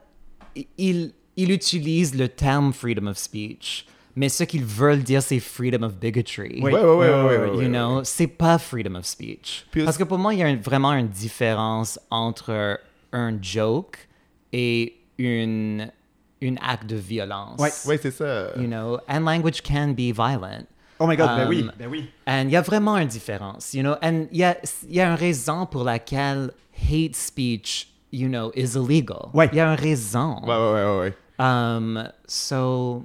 [0.78, 5.82] Ils, ils utilisent le terme freedom of speech, mais ce qu'ils veulent dire, c'est freedom
[5.84, 6.60] of bigotry.
[6.62, 6.72] Oui.
[6.72, 9.66] Ouais, ouais, ouais, ouais, You know, c'est pas freedom of speech.
[9.70, 12.80] Puis Parce que pour moi, il y a un- vraiment une différence entre
[13.12, 13.98] un joke
[14.52, 15.90] et une,
[16.40, 17.60] une acte de violence.
[17.60, 17.70] Ouais.
[17.86, 18.56] Ouais, c'est ça.
[18.56, 20.64] You know, and language can be violent.
[20.98, 22.08] Oh my god, ben Um, oui, ben oui.
[22.26, 23.96] And il y a vraiment une différence, you know.
[24.02, 24.56] And il y a,
[24.88, 29.28] il y a une raison pour laquelle hate speech, you know, is illegal.
[29.34, 29.50] Ouais.
[29.52, 30.40] Il y a une raison.
[30.42, 31.14] Ouais, ouais, ouais, ouais.
[31.38, 33.04] Um, so,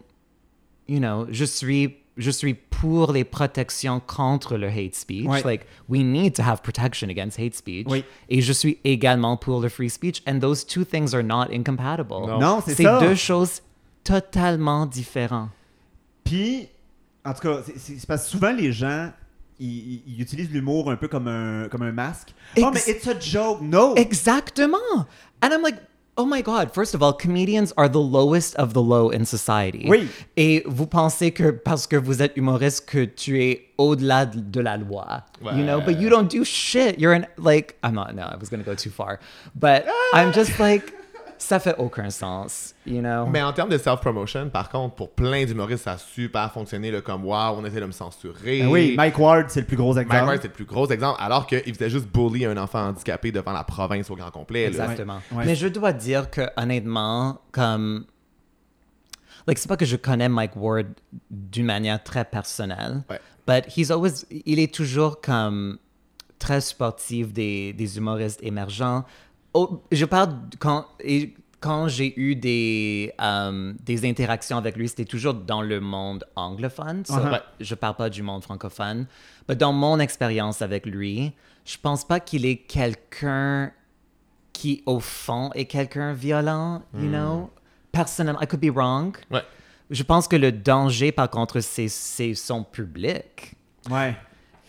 [0.88, 5.28] you know, je suis, je suis pour les protections contre le hate speech.
[5.46, 7.88] Like, we need to have protection against hate speech.
[7.90, 8.04] Oui.
[8.30, 10.22] Et je suis également pour le free speech.
[10.28, 12.28] And those two things are not incompatible.
[12.28, 12.40] Non.
[12.40, 13.00] Non, c'est C'est ça.
[13.00, 13.62] deux choses
[14.04, 15.50] totalement différentes.
[16.24, 16.68] Puis,
[17.26, 19.12] en tout cas, c'est- c'est c'est parce que souvent les gens,
[19.60, 22.34] ils- ils utilisent l'humour un peu comme un, comme un masque.
[22.58, 23.62] Oh, Ex- mais it's a joke.
[23.62, 23.96] No!
[23.96, 24.78] Exactement.
[25.44, 25.76] And I'm like,
[26.18, 29.86] oh my God, first of all, comedians are the lowest of the low in society.
[29.88, 30.10] Oui.
[30.36, 34.62] Et vous pensez que parce que vous êtes humoriste que tu es au-delà de, de
[34.62, 35.24] la loi.
[35.42, 37.00] You know, but you don't do shit.
[37.00, 39.20] You're an, like, I'm not, no, I was going to go too far.
[39.56, 40.94] But I'm just like,
[41.44, 43.26] ça fait aucun sens, you know?
[43.26, 47.02] Mais en termes de self-promotion, par contre, pour plein d'humoristes, ça a super fonctionné, là,
[47.02, 48.60] comme wow, on essaie de me censurer.
[48.62, 50.14] Ben oui, Mike Ward, c'est le plus gros exemple.
[50.14, 53.32] Mike Ward, c'est le plus gros exemple, alors qu'il faisait juste bully un enfant handicapé
[53.32, 54.70] devant la province au grand complet.
[54.70, 54.84] là.
[54.84, 55.20] Exactement.
[55.32, 55.46] Ouais.
[55.46, 58.06] Mais je dois dire que honnêtement, comme
[59.48, 60.88] like c'est pas que je connais Mike Ward
[61.32, 63.20] d'une manière très personnelle, Ouais.
[63.48, 65.80] but he's always, il est toujours comme
[66.38, 69.04] très sportif des, des humoristes émergents.
[69.54, 75.06] Oh, je parle quand et quand j'ai eu des euh, des interactions avec lui, c'était
[75.06, 77.06] toujours dans le monde anglophone.
[77.06, 77.16] So.
[77.16, 77.42] Ouais.
[77.60, 79.08] Je parle pas du monde francophone,
[79.48, 81.34] mais dans mon expérience avec lui,
[81.66, 83.72] je pense pas qu'il est quelqu'un
[84.54, 87.50] qui au fond est quelqu'un violent, you know?
[87.92, 89.16] Personnellement, I could be wrong.
[89.30, 89.44] Ouais.
[89.90, 93.54] Je pense que le danger, par contre, c'est c'est son public.
[93.90, 94.16] Ouais.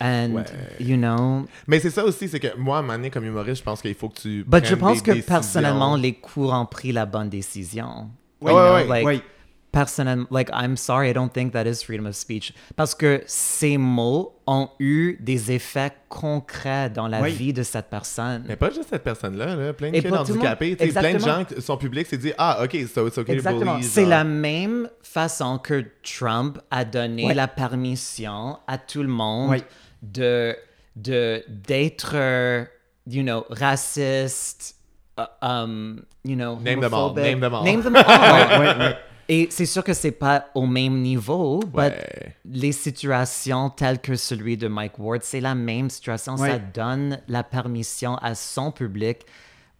[0.02, 0.44] And, Ouais.
[0.80, 1.46] you know.
[1.68, 3.80] Mais c'est ça aussi, c'est que moi, à un moment donné, comme humoriste, je pense
[3.82, 4.44] qu'il faut que tu.
[4.46, 5.34] But je pense des que décisions.
[5.34, 8.10] personnellement, les cours ont pris la bonne décision.
[8.40, 9.22] Oui, ouais, like, oui.
[9.70, 12.52] personnellement, like, I'm sorry, I don't think that is freedom of speech.
[12.74, 17.30] Parce que ces mots ont eu des effets concrets dans la Oui.
[17.30, 18.44] vie de cette personne.
[18.48, 19.72] Mais pas juste cette personne-là, là.
[19.72, 20.46] plein de Et kids pas tout le monde.
[20.46, 20.74] handicapés.
[20.76, 23.78] Plein de gens, son public s'est dit Ah, ok, so it's okay Exactement.
[23.82, 29.62] C'est la même façon que Trump a donné la permission à tout le monde Ouais.
[30.02, 30.56] De
[30.96, 32.64] de d'être, euh,
[33.06, 34.76] you know, raciste,
[35.18, 37.64] uh, um, you know, Name them all, name them all.
[37.64, 38.04] Name them all.
[38.60, 38.96] Ouais, ouais.
[39.28, 41.94] Et c'est sûr que c'est pas au même niveau, but
[42.44, 46.36] les situations telles que celui de Mike Ward, c'est la même situation.
[46.36, 49.20] Ça donne la permission à son public,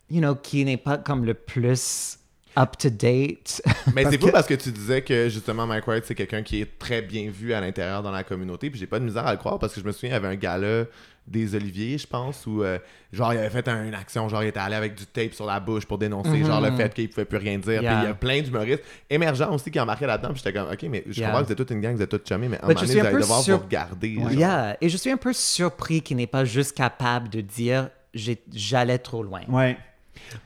[0.09, 2.19] you know, qui n'est pas comme le plus
[2.59, 3.63] up to date.
[3.95, 6.61] Mais c'est fou que- parce que tu disais que justement Mike Wright c'est quelqu'un qui
[6.61, 9.33] est très bien vu à l'intérieur dans la communauté puis j'ai pas de misère à
[9.33, 10.85] le croire parce que je me souviens il y avait un gala
[11.27, 12.79] des Oliviers je pense où euh,
[13.13, 15.47] genre il avait fait un- une action genre il était allé avec du tape sur
[15.47, 18.07] la bouche pour dénoncer genre le fait qu'il pouvait plus rien dire puis il y
[18.07, 21.29] a plein d'humoristes émergents aussi qui embarquaient là-dedans puis j'étais comme ok mais je Yeah.
[21.29, 22.81] comprends que vous êtes toute une gang vous êtes tous chumés mais à un moment
[22.81, 24.09] donné vous un allez peu devoir sur- vous regarder.
[24.33, 24.77] Yeah.
[24.81, 28.99] Et je suis un peu surpris qu'il n'est pas juste capable de dire j'ai- j'allais
[28.99, 29.43] trop loin.
[29.49, 29.77] Ouais.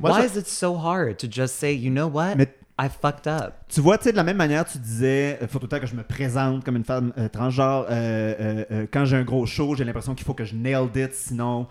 [0.01, 2.37] Moi, Why je- is it so hard to just say, you know what?
[2.37, 2.49] Mais-
[2.79, 3.55] I fucked up.
[3.69, 5.81] Tu vois, tu sais, de la même manière, tu disais, il faut tout le temps
[5.81, 7.87] que je me présente comme une femme euh, transgenre.
[7.89, 10.95] euh, euh, euh, quand j'ai un gros show, j'ai l'impression qu'il faut que je nailed
[10.95, 11.69] it, sinon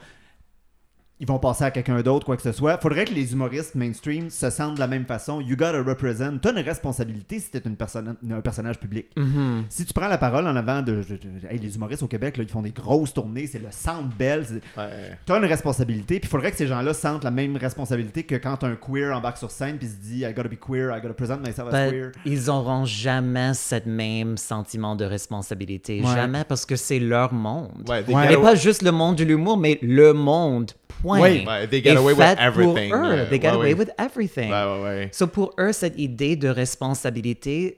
[1.20, 2.78] ils vont passer à quelqu'un d'autre, quoi que ce soit.
[2.78, 5.40] Faudrait que les humoristes mainstream se sentent de la même façon.
[5.40, 6.40] You gotta represent.
[6.42, 9.08] T'as une responsabilité si t'es une personne, un personnage public.
[9.16, 9.64] Mm-hmm.
[9.70, 10.96] Si tu prends la parole en avant de.
[10.96, 13.70] de- de- hey, les humoristes au Québec, là, ils font des grosses tournées, c'est le
[13.72, 14.46] centre belle.
[14.46, 15.18] c'est- Ouais.
[15.26, 18.64] T'as une responsabilité, puis il faudrait que ces gens-là sentent la même responsabilité que quand
[18.66, 21.40] un queer embarque sur scène puis se dit I gotta be queer, I gotta present
[21.40, 22.12] myself as But queer.
[22.26, 26.02] ils auront jamais ce même sentiment de responsabilité.
[26.02, 26.14] Ouais.
[26.14, 27.72] Jamais parce que c'est leur monde.
[27.88, 28.04] Ouais,
[28.34, 30.72] Et pas juste le monde de l'humour, mais le monde.
[31.06, 31.22] Point.
[31.22, 31.46] Oui.
[31.46, 33.10] Ouais, they get away with everything, Pour eux.
[33.16, 33.30] ouais.
[33.30, 33.80] They get Ouais, away ouais.
[33.80, 34.50] with everything.
[34.52, 35.10] Ouais, ouais, ouais.
[35.14, 37.78] So pour eux, cette idée de responsabilité,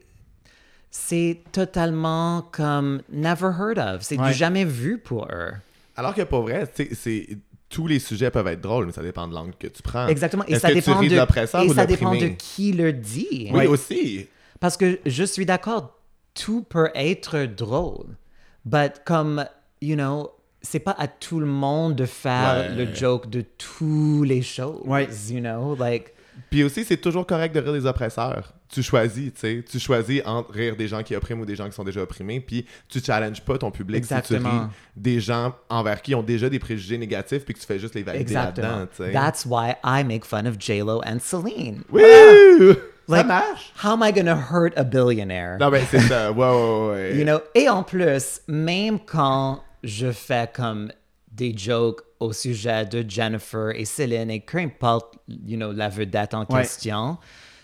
[0.90, 4.02] c'est totalement comme never heard of.
[4.02, 4.30] C'est Ouais.
[4.32, 5.52] du jamais vu pour eux.
[5.96, 7.28] alors que pour vrai tu c'est
[7.70, 10.46] tous les sujets peuvent être drôles mais ça dépend de l'angle que tu prends Exactement.
[10.48, 12.94] Et ça que tu dépend ris de l'oppresseur et ou ça dépend de qui le
[12.94, 13.50] dit.
[13.54, 14.28] oui aussi
[14.62, 15.98] Parce que je suis d'accord,
[16.34, 18.16] tout peut être drôle.
[18.64, 19.46] But comme,
[19.82, 20.32] you know,
[20.70, 22.86] c'est pas à tout le monde de faire Ouais.
[22.86, 24.82] le joke de tous les choses.
[24.86, 25.08] Ouais.
[25.30, 26.14] You know, like,
[26.50, 28.54] Puis aussi, c'est toujours correct de rire des oppresseurs.
[28.70, 29.64] Tu choisis, tu sais.
[29.70, 32.42] Tu choisis entre rire des gens qui oppriment ou des gens qui sont déjà opprimés,
[32.42, 34.50] puis tu challenges pas ton public si tu Exactement.
[34.50, 37.96] ris des gens envers qui ont déjà des préjugés négatifs, puis que tu fais juste
[37.96, 38.68] les valider exactement.
[38.68, 39.12] là-dedans, tu sais.
[39.14, 41.84] That's why I make fun of J-Lo and Celine.
[41.90, 42.74] Wouh!
[43.10, 43.72] Ça Like, marche?
[43.82, 45.58] how am I gonna hurt a billionaire?
[45.62, 46.30] Non, ben c'est ça.
[46.34, 47.18] Ouais, ouais, ouais.
[47.18, 50.92] You know, et en plus, même quand je fais comme
[51.32, 56.34] des jokes au sujet de Jennifer et Céline et peu importe, you know, la vedette
[56.34, 56.62] en Ouais.
[56.62, 57.18] question,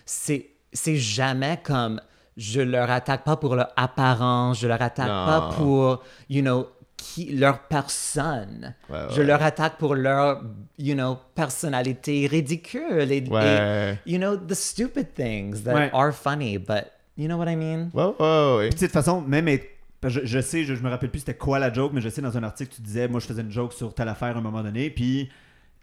[0.04, 2.00] c'est c'est jamais comme
[2.36, 5.26] je leur attaque pas pour leur apparence, je leur attaque Non.
[5.26, 8.74] pas pour, you know, qui, leur personne.
[8.90, 10.42] Ouais, Je leur attaque pour leur,
[10.78, 13.98] you know, personnalité ridicule et, Ouais.
[14.06, 15.90] et, you know, the stupid things that Ouais.
[15.92, 16.86] are funny, but
[17.16, 17.90] you know what I mean?
[17.94, 18.68] Ouais, ouais, ouais.
[18.70, 19.68] Puis, tu sais, de toute façon, même être-
[20.08, 22.20] je, je sais, je, je me rappelle plus c'était quoi la joke, mais je sais
[22.22, 24.42] dans un article tu disais, moi je faisais une joke sur telle affaire à un
[24.42, 25.28] moment donné, puis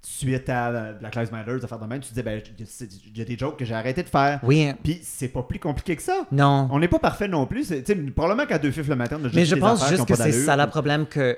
[0.04, 3.38] suite à Black Lives Matter, affaire de même, tu disais, ben, il y a- des
[3.38, 4.40] jokes que j'ai arrêté de faire.
[4.44, 4.72] Oui.
[4.84, 6.26] Puis c'est pas plus compliqué que ça.
[6.32, 6.68] Non.
[6.72, 7.66] On n'est pas parfait non plus.
[7.66, 9.62] C'est- tu sais, Probablement qu'à deux fifs le matin, on a juste Mais je des
[9.62, 11.38] pense affaires juste que c'est ça le problème que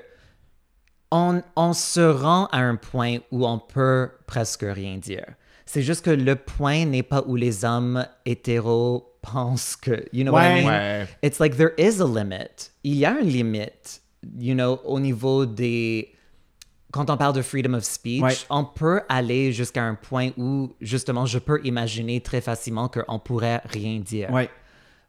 [1.10, 5.26] on, on se rend à un point où on peut presque rien dire.
[5.66, 10.32] C'est juste que le point n'est pas où les hommes hétéros pensent que, you know
[10.32, 10.66] what I mean?
[10.68, 11.08] Ouais.
[11.22, 12.70] It's like there is a limit.
[12.82, 14.02] Il y a une limite,
[14.38, 16.10] you know, au niveau des
[16.92, 18.34] quand on parle de freedom of speech, Ouais.
[18.50, 23.60] on peut aller jusqu'à un point où justement je peux imaginer très facilement qu'on pourrait
[23.64, 24.30] rien dire.
[24.30, 24.48] Ouais,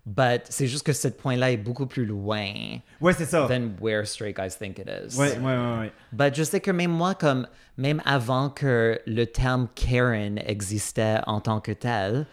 [0.05, 2.51] But c'est juste que ce point-là est beaucoup plus loin
[3.01, 3.47] ouais c'est ça.
[3.49, 5.17] than where straight guys think it is.
[5.17, 5.91] Ouais, ouais, ouais, ouais.
[6.11, 7.47] But je sais que même moi, comme
[7.77, 12.27] même avant que le terme Karen existait en tant que tel,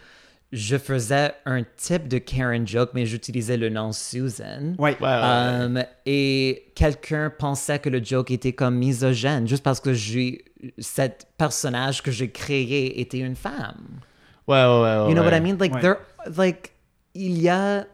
[0.51, 4.75] je faisais un type de Karen joke, mais j'utilisais le nom Susan.
[4.77, 4.95] Ouais.
[4.99, 5.65] Ouais, ouais, ouais.
[5.65, 10.45] Um, et quelqu'un pensait que le joke était comme misogène juste parce que j'ai
[10.77, 13.99] cette personnage que j'ai créé était une femme.
[14.47, 15.09] Ouais, ouais, ouais.
[15.09, 15.29] You know ouais.
[15.31, 15.57] what I mean?
[15.57, 15.81] Like Ouais.
[15.81, 15.97] there,
[16.37, 16.72] like
[17.15, 17.85] il y a,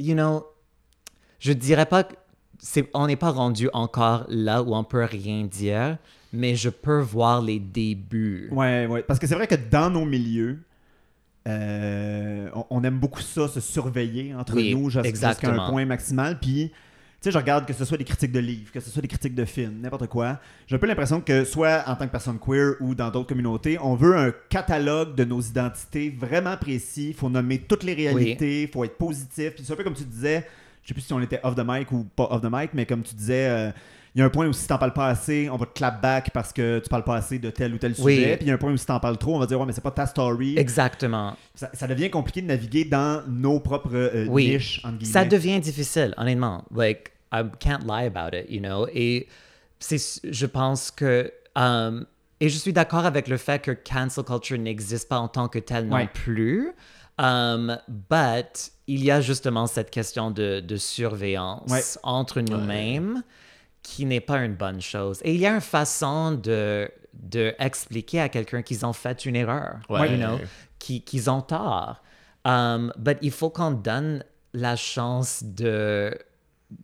[0.00, 0.44] you know,
[1.38, 2.14] je dirais pas que
[2.58, 5.98] c'est, on n'est pas rendu encore là où on peut rien dire,
[6.32, 8.48] mais je peux voir les débuts.
[8.52, 9.02] Ouais, ouais.
[9.02, 10.60] Parce que c'est vrai que dans nos milieux,
[11.46, 15.84] euh, on, on aime beaucoup ça, se surveiller entre Oui, nous jus- jusqu'à un point
[15.84, 16.38] maximal.
[16.40, 16.72] Puis,
[17.24, 19.34] sais, je regarde que ce soit des critiques de livres, que ce soit des critiques
[19.34, 20.38] de films, n'importe quoi.
[20.66, 23.78] J'ai un peu l'impression que, soit en tant que personne queer ou dans d'autres communautés,
[23.80, 27.08] on veut un catalogue de nos identités vraiment précis.
[27.08, 29.54] Il faut nommer toutes les réalités, il faut être positif.
[29.54, 30.46] Puis, c'est un peu comme tu disais,
[30.82, 32.86] je sais plus si on était off the mic ou pas off the mic, mais
[32.86, 33.48] comme tu disais.
[33.48, 33.70] euh,
[34.16, 36.00] il y a un point où si t'en parles pas assez, on va te clap
[36.00, 38.14] back parce que tu parles pas assez de tel ou tel Oui.
[38.14, 38.36] sujet.
[38.36, 39.66] Puis il y a un point où si t'en parles trop, on va dire ouais
[39.66, 40.56] mais c'est pas ta story.
[40.56, 41.36] Exactement.
[41.56, 44.50] Ça, ça devient compliqué de naviguer dans nos propres euh, Oui.
[44.50, 45.12] niches entre guillemets.
[45.12, 46.64] Ça devient difficile, honnêtement.
[46.72, 48.86] Like, I can't lie about it, you know?
[48.92, 49.26] Et
[49.80, 52.06] c'est, je pense que, um,
[52.40, 55.58] et je suis d'accord avec le fait que cancel culture n'existe pas en tant que
[55.58, 56.08] tel non Ouais.
[56.12, 56.72] plus.
[57.18, 61.82] Um, but il y a justement cette question de, de surveillance Ouais.
[62.02, 63.22] entre nous-mêmes
[63.82, 65.20] qui n'est pas une bonne chose.
[65.24, 69.36] Et il y a une façon de, de expliquer à quelqu'un qu'ils ont fait une
[69.36, 70.10] erreur, Ouais.
[70.10, 70.38] you know,
[70.78, 72.02] qui- qu'ils ont tort.
[72.44, 76.16] Um, but il faut qu'on donne la chance de,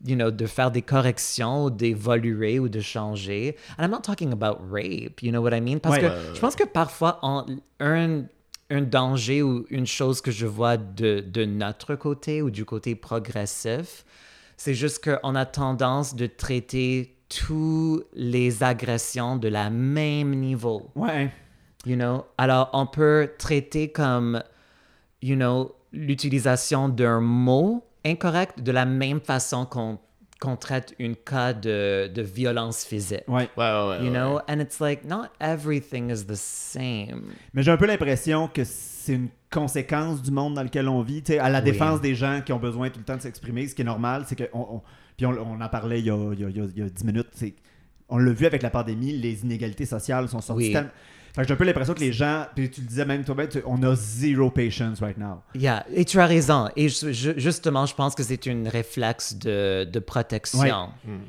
[0.05, 3.57] you know, de faire des corrections, d'évoluer ou de changer.
[3.79, 5.79] And I'm not talking about rape, you know what I mean?
[5.81, 6.03] Parce Ouais.
[6.03, 7.47] que Ouais, je pense que parfois, en-
[7.81, 8.25] un,
[8.71, 12.95] un danger ou une chose que je vois de, de notre côté ou du côté
[12.95, 14.05] progressif,
[14.57, 20.91] c'est juste qu'on a tendance de traiter tous les agressions de la même niveau.
[20.95, 21.31] Ouais.
[21.87, 22.27] You know?
[22.37, 24.43] Alors, on peut traiter comme,
[25.23, 29.99] you know, l'utilisation d'un mot incorrect de la même façon qu'on
[30.41, 33.25] qu'on traite une cas de, de violence physique.
[33.29, 33.51] Ouais.
[33.59, 33.99] Ouais, ouais, ouais.
[33.99, 34.11] You ouais.
[34.11, 34.41] know?
[34.49, 37.25] And it's like, not everything is the same.
[37.53, 41.23] Mais j'ai un peu l'impression que c'est une conséquence du monde dans lequel on vit.
[41.23, 41.65] Tu sais, à la Oui.
[41.67, 44.25] défense des gens qui ont besoin tout le temps de s'exprimer, ce qui est normal,
[44.27, 44.45] c'est que.
[44.55, 44.83] On, on-
[45.19, 46.79] puis on, on en parlait il y a, il y a- il y a- il
[46.79, 47.29] y a 10 minutes.
[47.33, 47.55] c'est-
[48.09, 50.75] On l'a vu avec la pandémie, les inégalités sociales sont sorties.
[50.75, 50.77] Oui.
[51.33, 53.25] Tellement- Fait que j'ai un peu l'impression que les gens, puis tu le disais même
[53.25, 55.41] toi, tu- on a zero patience right now.
[55.55, 56.69] Yeah, et tu as raison.
[56.77, 60.61] Et je- je- justement, je pense que c'est une réflexe de, de protection.
[60.61, 60.71] Ouais.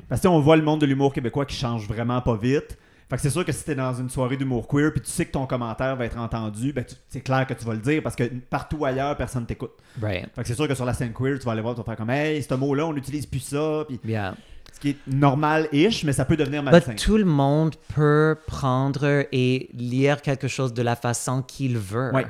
[0.08, 2.36] Parce que tu sais, on voit le monde de l'humour québécois qui change vraiment pas
[2.36, 2.76] vite.
[3.10, 5.26] Fait que c'est sûr que si t'es dans une soirée d'humour queer puis tu sais
[5.26, 8.02] que ton commentaire va être entendu, ben tu- c'est clair que tu vas le dire
[8.02, 9.72] parce que partout ailleurs, personne t'écoute.
[10.00, 10.28] Right.
[10.34, 11.84] Fait que c'est sûr que sur la scène queer, tu vas aller voir, tu vas
[11.84, 13.84] faire comme Hey, ce mot-là, on n'utilise plus ça.
[13.86, 14.34] Puis Yeah.
[14.82, 16.92] Qui est normal-ish, mais ça peut devenir malsain.
[16.92, 22.12] But tout le monde peut prendre et lire quelque chose de la façon qu'il veut.
[22.12, 22.26] Ouais.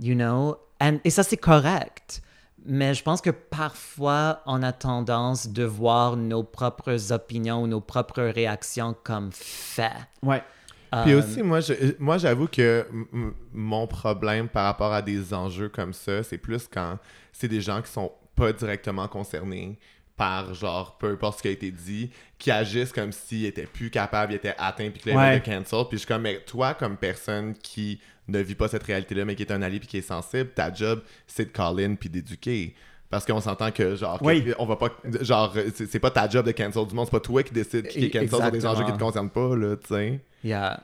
[0.00, 0.56] You know?
[0.80, 2.22] And, et ça, c'est correct.
[2.64, 7.80] Mais je pense que parfois, on a tendance de voir nos propres opinions ou nos
[7.80, 9.92] propres réactions comme faits.
[10.22, 10.42] Ouais.
[11.04, 12.84] Puis Um, aussi, moi, je- moi, j'avoue que
[13.52, 16.98] mon problème par rapport à des enjeux comme ça, c'est plus quand
[17.32, 19.78] c'est des gens qui sont pas directement concernés
[20.20, 23.88] par, genre, peu importe ce qui a été dit, qui agissent comme s'ils étaient plus
[23.88, 25.42] capables, ils étaient atteints, puis que là, ils Ouais.
[25.42, 25.84] cancel.
[25.88, 27.98] Puis je suis comme, mais toi, comme personne qui
[28.28, 30.70] ne vit pas cette réalité-là, mais qui est un allié puis qui est sensible, ta
[30.74, 32.74] job, c'est de call in puis d'éduquer.
[33.08, 34.90] Parce qu'on s'entend que, genre, que- on va pas.
[35.22, 38.04] Genre, c'est pas ta job de cancel du monde, c'est pas toi qui décide qui
[38.04, 40.20] est cancel sur des enjeux qui te concernent pas, là, tu sais.
[40.44, 40.80] Yeah.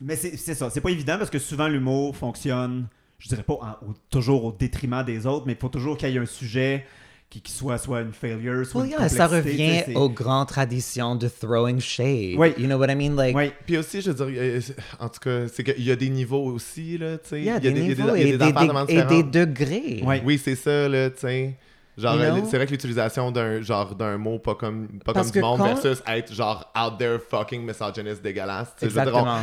[0.00, 2.86] Mais c'est c'est ça, c'est pas évident parce que souvent l'humour fonctionne,
[3.18, 6.08] je dirais pas en- au- toujours au détriment des autres, mais il faut toujours qu'il
[6.10, 6.86] y ait un sujet
[7.28, 11.16] qui, qui soit soit une failure, soit Well, une yeah, ça revient aux grandes traditions
[11.16, 12.36] de throwing shade.
[12.38, 12.54] Oui.
[12.56, 13.16] You know what I mean?
[13.16, 13.52] Like, Ouais.
[13.66, 16.08] Puis aussi, je veux dire, euh, c'est- en tout cas, c'est qu'il y a des
[16.08, 17.40] niveaux aussi, là, tu sais.
[17.40, 20.02] il y a des a niveaux il y a et, des des, et des degrés.
[20.24, 21.56] Oui, c'est ça, là, tu sais.
[21.98, 22.48] Genre, You euh, know?
[22.50, 25.44] c'est vrai que l'utilisation d'un genre d'un mot pas comme pas Parce comme du que
[25.46, 28.68] monde quand- versus être genre out there fucking misogyniste dégueulasse.
[28.82, 29.38] Exactement.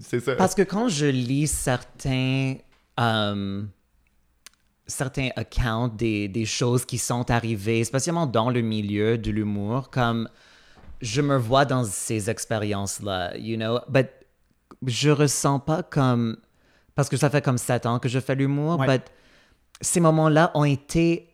[0.00, 0.36] c'est ça.
[0.36, 2.54] Parce que quand je lis certains,
[3.00, 3.62] euh,
[4.90, 10.28] certains accounts des, des choses qui sont arrivées, spécialement dans le milieu de l'humour, comme
[11.00, 14.08] je me vois dans ces expériences-là, you know, but
[14.86, 16.36] je ressens pas comme,
[16.94, 18.86] parce que ça fait comme sept ans que je fais l'humour, Ouais.
[18.98, 19.02] but
[19.80, 21.28] ces moments-là ont été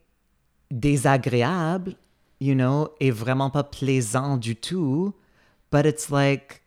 [0.70, 1.94] désagréables,
[2.40, 5.14] you know, et vraiment pas plaisants du tout,
[5.72, 6.62] but it's like,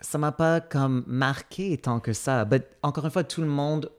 [0.00, 2.44] ça m'a pas comme marqué tant que ça.
[2.44, 3.90] But encore une fois, tout le monde,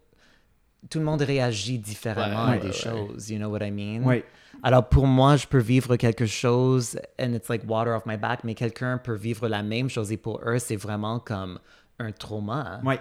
[0.89, 2.73] tout le monde réagit différemment Ouais, à ouais, des ouais.
[2.73, 3.29] choses.
[3.29, 4.03] You know what I mean?
[4.03, 4.25] Ouais.
[4.63, 8.43] Alors pour moi, je peux vivre quelque chose and it's like water off my back,
[8.43, 11.59] mais quelqu'un peut vivre la même chose et pour eux, c'est vraiment comme
[11.99, 12.81] un trauma.
[12.83, 12.99] Ouais.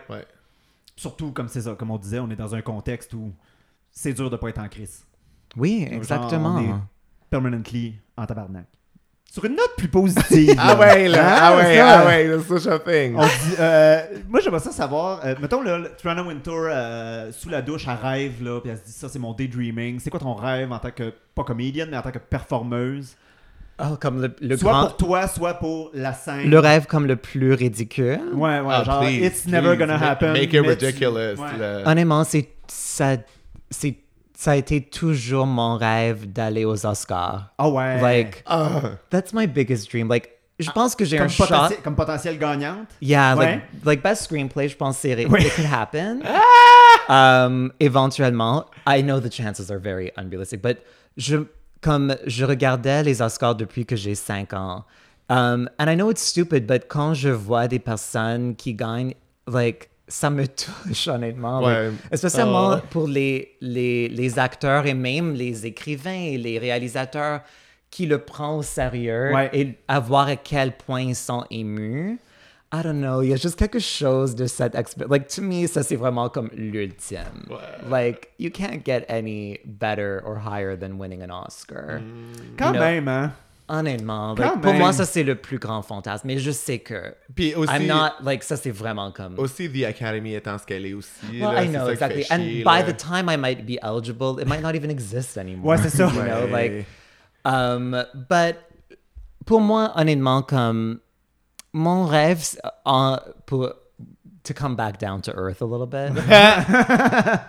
[0.96, 3.32] surtout, comme c'est ça, comme on disait, on est dans un contexte où
[3.90, 5.04] c'est dur de pas être en crise.
[5.56, 6.56] Oui, Genre, exactement.
[6.56, 6.80] on est
[7.30, 8.66] permanently en tabarnak.
[9.32, 10.56] Sur une note plus positive.
[10.58, 11.24] Ah ouais, là.
[11.24, 13.14] Hein, Ah ouais, ça, ah ouais, le shopping.
[13.16, 15.20] On dit, euh, moi, j'aimerais ça savoir.
[15.24, 18.82] euh, mettons, là, Trana Winter, euh, sous la douche, elle rêve, là, puis elle se
[18.86, 20.00] dit ça, c'est mon daydreaming.
[20.00, 23.14] C'est quoi ton rêve en tant que, pas comédienne, mais en tant que performeuse?
[23.78, 24.86] Oh, comme le, le Soit grand...
[24.88, 26.50] pour toi, soit pour la scène.
[26.50, 28.20] Le rêve comme le plus ridicule.
[28.34, 30.32] Ouais, ouais, Ah, genre, please, it's never please, gonna happen.
[30.32, 31.38] Make it tu- ridiculous.
[31.40, 31.82] Ouais.
[31.86, 33.16] Honnêtement, c'est ça,
[33.70, 33.94] c'est
[34.40, 37.52] ça a été toujours mon rêve d'aller aux Oscars.
[37.58, 38.00] Ah ouais.
[38.00, 38.92] Like Ah.
[39.10, 40.08] that's my biggest dream.
[40.08, 41.44] Like je pense que j'ai un shot.
[41.44, 42.88] potentiel, comme potentiel gagnante?
[43.02, 43.46] Yeah, Ouais.
[43.56, 45.42] like like best screenplay, je pense c'est Ouais.
[45.42, 46.22] it could happen.
[47.10, 50.78] um, éventuellement, I know the chances are very unrealistic, but
[51.18, 51.44] je
[51.82, 54.84] comme je regardais les Oscars depuis que j'ai 5 ans.
[55.28, 59.12] Um, and I know it's stupid, but quand je vois des personnes qui gagnent,
[59.46, 61.62] like ça me touche honnêtement.
[61.62, 61.90] Ouais.
[62.10, 62.82] Especially Ah.
[62.90, 67.40] pour les, les, les acteurs et même les écrivains et les réalisateurs
[67.90, 69.48] qui le prennent au sérieux Ouais.
[69.52, 72.18] et à voir à quel point ils sont émus.
[72.72, 75.10] I don't know, il y a juste quelque chose de cette expérience.
[75.10, 77.48] Like, to me, ça c'est vraiment comme l'ultime.
[77.90, 82.00] Like, you can't get any better or higher than winning an Oscar.
[82.56, 83.32] Quand You know, même, hein?
[83.72, 86.26] Honnêtement, like, pour moi, ça c'est le plus grand fantasme.
[86.26, 89.38] Mais je sais que Puis aussi, I'm not, like, ça c'est vraiment comme.
[89.38, 91.40] aussi The Academy étant ce qu'elle est aussi.
[91.40, 92.24] Well, là, I know exactly.
[92.30, 92.92] And chier, by là.
[92.92, 95.66] the time I might be eligible, it might not even exist anymore.
[95.70, 96.06] Ouais, c'est ça.
[96.14, 96.78] You know, Ouais.
[96.78, 96.86] like,
[97.44, 98.56] um, but
[99.46, 100.98] pour moi, honnêtement, comme
[101.72, 102.44] mon rêve,
[102.84, 103.72] en, pour
[104.42, 106.10] to come back down to earth a little bit,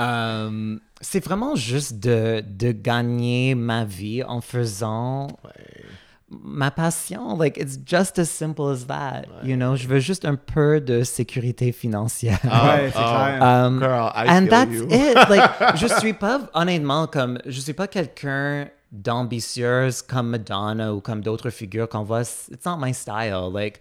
[0.00, 5.28] um, c'est vraiment juste de, de gagner ma vie en faisant
[6.30, 7.36] ma passion.
[7.36, 9.26] Like, it's just as simple as that.
[9.42, 12.38] You know, je veux juste un peu de sécurité financière.
[12.48, 13.36] Ah, ouais, c'est ah.
[13.38, 13.42] clair.
[13.42, 14.88] Um, Girl, I and feel that's you.
[14.90, 15.16] it.
[15.28, 21.20] Like, je suis pas, honnêtement, comme, je suis pas quelqu'un d'ambitieuse comme Madonna ou comme
[21.20, 22.22] d'autres figures qu'on voit.
[22.22, 23.50] It's not my style.
[23.52, 23.80] Like,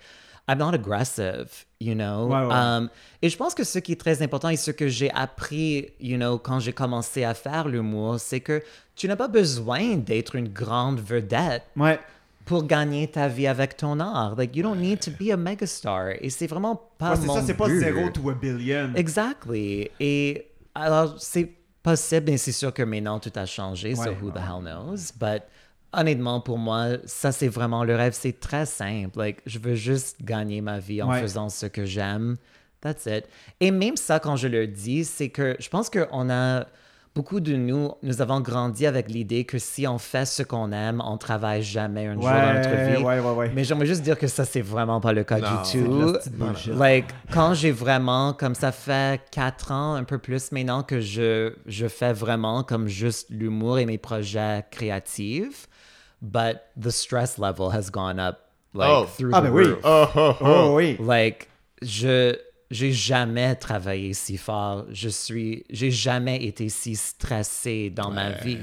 [0.52, 2.28] I'm not aggressive, you know?
[2.28, 2.54] Ouais, ouais.
[2.54, 2.89] Um,
[3.22, 6.18] et je pense que ce qui est très important et ce que j'ai appris, you
[6.18, 8.64] know, quand j'ai commencé à faire l'humour, c'est que
[8.95, 12.00] tu n'as pas besoin d'être une grande vedette Ouais.
[12.45, 14.36] pour gagner ta vie avec ton art.
[14.36, 16.14] Like, you don't need to be a megastar.
[16.20, 18.93] Et c'est vraiment pas Ouais, c'est mon ça, c'est pas zéro to a billion.
[18.95, 19.91] Exactly.
[20.00, 21.52] Et alors, c'est
[21.84, 25.12] possible, et c'est sûr que maintenant tout a changé, so who the hell knows?
[25.20, 25.43] But
[25.94, 28.14] honnêtement, pour moi, ça c'est vraiment le rêve.
[28.14, 29.18] C'est très simple.
[29.18, 31.22] Like, je veux juste gagner ma vie en Ouais.
[31.22, 32.36] faisant ce que j'aime.
[32.82, 33.26] That's it.
[33.60, 36.66] Et même ça, quand je le dis, c'est que je pense qu'on a.
[37.16, 41.02] Beaucoup de nous, nous avons grandi avec l'idée que si on fait ce qu'on aime,
[41.04, 43.04] on travaille jamais un jour dans notre Ouais, vie.
[43.04, 43.52] ouais, ouais, ouais.
[43.54, 46.14] Mais j'aimerais juste dire que ça, c'est vraiment pas le cas Non, du tout.
[46.78, 51.52] Like, quand j'ai vraiment, comme ça fait quatre ans, un peu plus maintenant que je,
[51.66, 55.68] je fais vraiment comme juste l'humour et mes projets créatifs,
[56.22, 59.06] but the stress level has gone up like Oh.
[59.06, 59.64] through Ah, the ben oui.
[59.66, 59.80] roof.
[59.84, 60.46] Oh, oh, oh.
[60.46, 60.98] Oh oui.
[61.00, 61.48] Like,
[61.82, 62.36] je
[62.72, 64.86] j'ai jamais travaillé si fort.
[64.92, 68.60] Je suis, j'ai jamais été si stressé dans ma vie.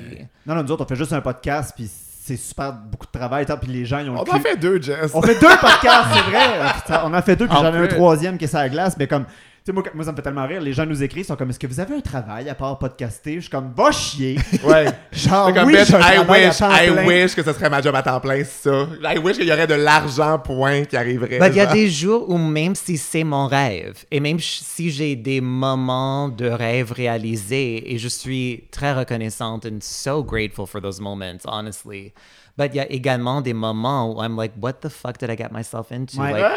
[0.46, 3.46] Non, non, nous autres, on fait juste un podcast, puis c'est super beaucoup de travail,
[3.46, 5.10] tant, puis les gens, ils ont On en fait deux, Jess.
[5.12, 7.00] On fait deux podcasts, c'est vrai.
[7.04, 8.96] On en fait deux, puis En j'en ai un troisième qui est sur la glace.
[8.96, 9.26] Mais comme,
[9.66, 10.60] sais, moi, moi, ça me fait tellement rire.
[10.60, 12.78] Les gens nous écrivent, ils sont comme, est-ce que vous avez un travail à part
[12.78, 13.34] podcaster?
[13.34, 14.38] Je suis comme, va chier.
[14.64, 14.86] Ouais.
[15.12, 17.06] Genre, comme, oui, bitch, I wish, I plein.
[17.06, 18.88] wish que ce serait ma job à temps plein, c'est ça.
[19.02, 21.38] I wish qu'il y aurait de l'argent, point, qui arriverait.
[21.38, 24.90] Ben, il y a des jours où même si c'est mon rêve, et même si
[24.90, 30.80] j'ai des moments de rêve réalisés, et je suis très reconnaissante and so grateful for
[30.80, 32.12] those moments, honestly.
[32.56, 35.36] But il y a également des moments où I'm like, what the fuck did I
[35.36, 36.18] get myself into?
[36.18, 36.32] Ouais.
[36.32, 36.52] Like,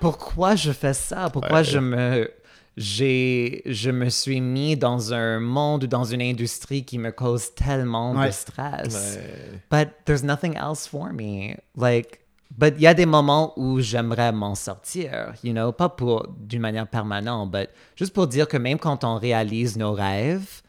[0.00, 1.30] pourquoi je fais ça?
[1.30, 2.28] Pourquoi je me...
[2.76, 7.54] J'ai, je me suis mis dans un monde ou dans une industrie qui me cause
[7.54, 8.26] tellement Ouais.
[8.26, 9.16] de stress.
[9.18, 9.60] Ouais.
[9.70, 11.56] But there's nothing else for me.
[11.74, 12.20] Like,
[12.50, 16.60] but il y a des moments où j'aimerais m'en sortir, you know, pas pour d'une
[16.60, 20.62] manière permanente, but juste pour dire que même quand on réalise nos rêves,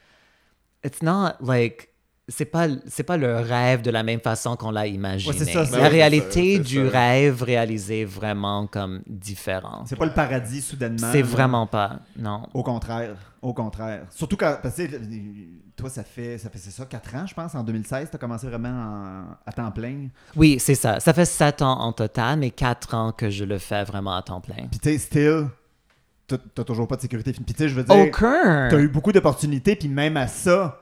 [0.86, 1.90] it's not like
[2.30, 5.34] c'est pas c'est pas le rêve de la même façon qu'on l'a imaginé.
[5.38, 7.00] Ouais, ça, la réalité ça, du ça.
[7.00, 9.84] rêve réalisé vraiment comme différent.
[9.86, 11.08] C'est pas le paradis soudainement.
[11.12, 12.00] C'est vraiment pas.
[12.18, 12.44] Non.
[12.54, 13.16] Au contraire.
[13.42, 14.04] Au contraire.
[14.10, 14.58] Surtout quand.
[14.62, 14.84] Parce que
[15.76, 17.54] toi, ça fait, ça fait c'est ça, 4 ans, je pense.
[17.56, 20.08] En 2016, tu as commencé vraiment en- à temps plein?
[20.36, 21.00] Oui, c'est ça.
[21.00, 24.22] Ça fait sept ans en total, mais quatre ans que je le fais vraiment à
[24.24, 24.68] temps plein.
[24.72, 25.46] Puis tu still,
[26.28, 27.32] t'as t'as toujours pas de sécurité.
[27.32, 27.96] Puis tu sais, je veux dire.
[27.96, 28.68] Aucun.
[28.70, 30.82] T'as eu beaucoup d'opportunités, puis même à ça,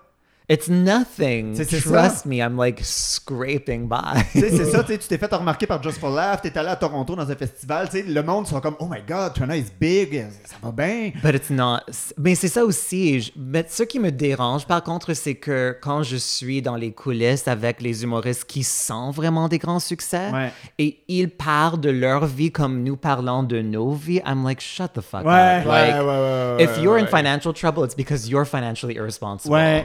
[0.49, 1.55] It's nothing.
[1.55, 2.29] C'est- c'est Trust ça.
[2.29, 4.21] me, I'm like scraping by.
[4.31, 6.55] Tu sais, c'est ça, tu sais, tu t'es fait remarquer par Just for Laugh, t'es
[6.57, 9.33] allé à Toronto dans un festival, tu sais, le monde sera comme, oh my god,
[9.33, 11.11] Trina is big, ça va bien.
[11.23, 11.79] But it's not.
[12.17, 13.21] Mais c'est ça aussi.
[13.21, 16.91] Je- Mais ce qui me dérange, par contre, c'est que quand je suis dans les
[16.91, 20.51] coulisses avec les humoristes qui sont vraiment des grands succès Ouais.
[20.77, 24.93] et ils parlent de leur vie comme nous parlons de nos vies, I'm like, shut
[24.93, 25.61] the fuck Ouais.
[25.61, 25.65] up.
[25.67, 27.07] Ouais, Like, ouais, ouais, ouais, if you're in ouais.
[27.09, 29.53] financial trouble, it's because you're financially irresponsible.
[29.55, 29.83] Ouais.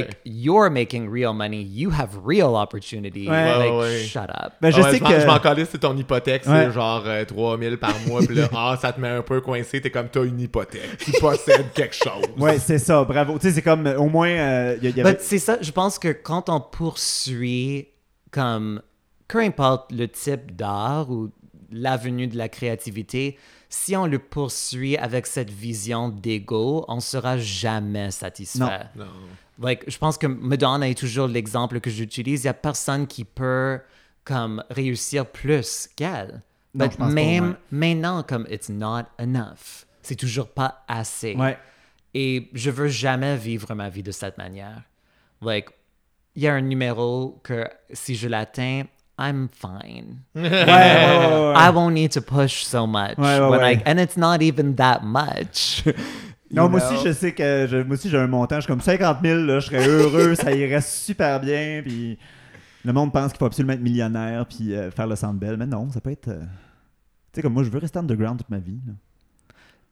[0.00, 1.62] Like, you're making real money.
[1.62, 3.28] You have real opportunity.
[3.28, 3.58] Ouais.
[3.58, 4.04] Like, Ouais, ouais.
[4.04, 4.52] shut up.
[4.60, 5.20] Ben, je Ah ouais, sais m'en- que.
[5.20, 6.66] Je m'en calisse, c'est ton hypothèque, Ouais.
[6.66, 9.80] c'est genre euh, 3000 par mois, puis là, ah, ça te met un peu coincé,
[9.80, 12.24] t'es comme, t'as une hypothèque, tu possèdes quelque chose.
[12.38, 13.38] Ouais, c'est ça, bravo.
[13.38, 15.12] Tu sais, c'est comme, au moins, euh, il y, y avait.
[15.12, 17.88] But c'est ça, je pense que quand on poursuit
[18.30, 18.82] comme
[19.28, 21.30] peu importe le type d'art ou
[21.72, 23.36] l'avenue de la créativité,
[23.68, 28.88] si on le poursuit avec cette vision d'ego, on sera jamais satisfait.
[28.94, 29.04] Non.
[29.04, 29.10] Non.
[29.58, 32.44] Like, je pense que Madonna est toujours l'exemple que j'utilise.
[32.44, 33.80] Il y a personne qui peut
[34.24, 36.42] comme réussir plus qu'elle.
[36.74, 37.56] Je pense pas, même ouais.
[37.70, 39.86] maintenant, comme it's not enough.
[40.02, 41.34] C'est toujours pas assez.
[41.34, 41.58] Ouais.
[42.12, 44.82] Et je veux jamais vivre ma vie de cette manière.
[45.40, 45.70] Like,
[46.34, 48.84] il y a un numéro que si je l'atteins,
[49.18, 50.18] I'm fine.
[50.34, 51.54] Ouais, ouais, ouais.
[51.56, 53.16] I won't need to push so much.
[53.16, 53.60] When.
[53.62, 55.82] I, and it's not even that much.
[56.48, 56.92] Non, You moi know?
[56.94, 58.54] aussi, je sais que je- moi aussi, j'ai un montant.
[58.56, 61.82] Je suis comme 50 000, là, je serais heureux, ça irait super bien.
[61.84, 62.16] Puis
[62.84, 65.56] le monde pense qu'il faut absolument être millionnaire puis euh, faire le centre belle.
[65.56, 66.28] Mais non, ça peut être.
[66.28, 66.46] euh, Tu
[67.34, 68.78] sais, comme moi, je veux rester underground toute ma vie.
[68.86, 68.92] là.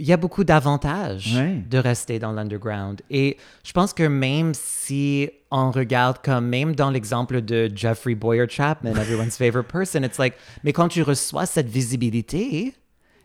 [0.01, 1.62] Il y a beaucoup d'avantages Ouais.
[1.70, 3.01] de rester dans l'underground.
[3.11, 8.47] Et je pense que même si on regarde comme, même dans l'exemple de Jeffrey Boyer
[8.49, 10.34] Chapman, everyone's favorite person, it's like,
[10.64, 12.74] mais quand tu reçois cette visibilité,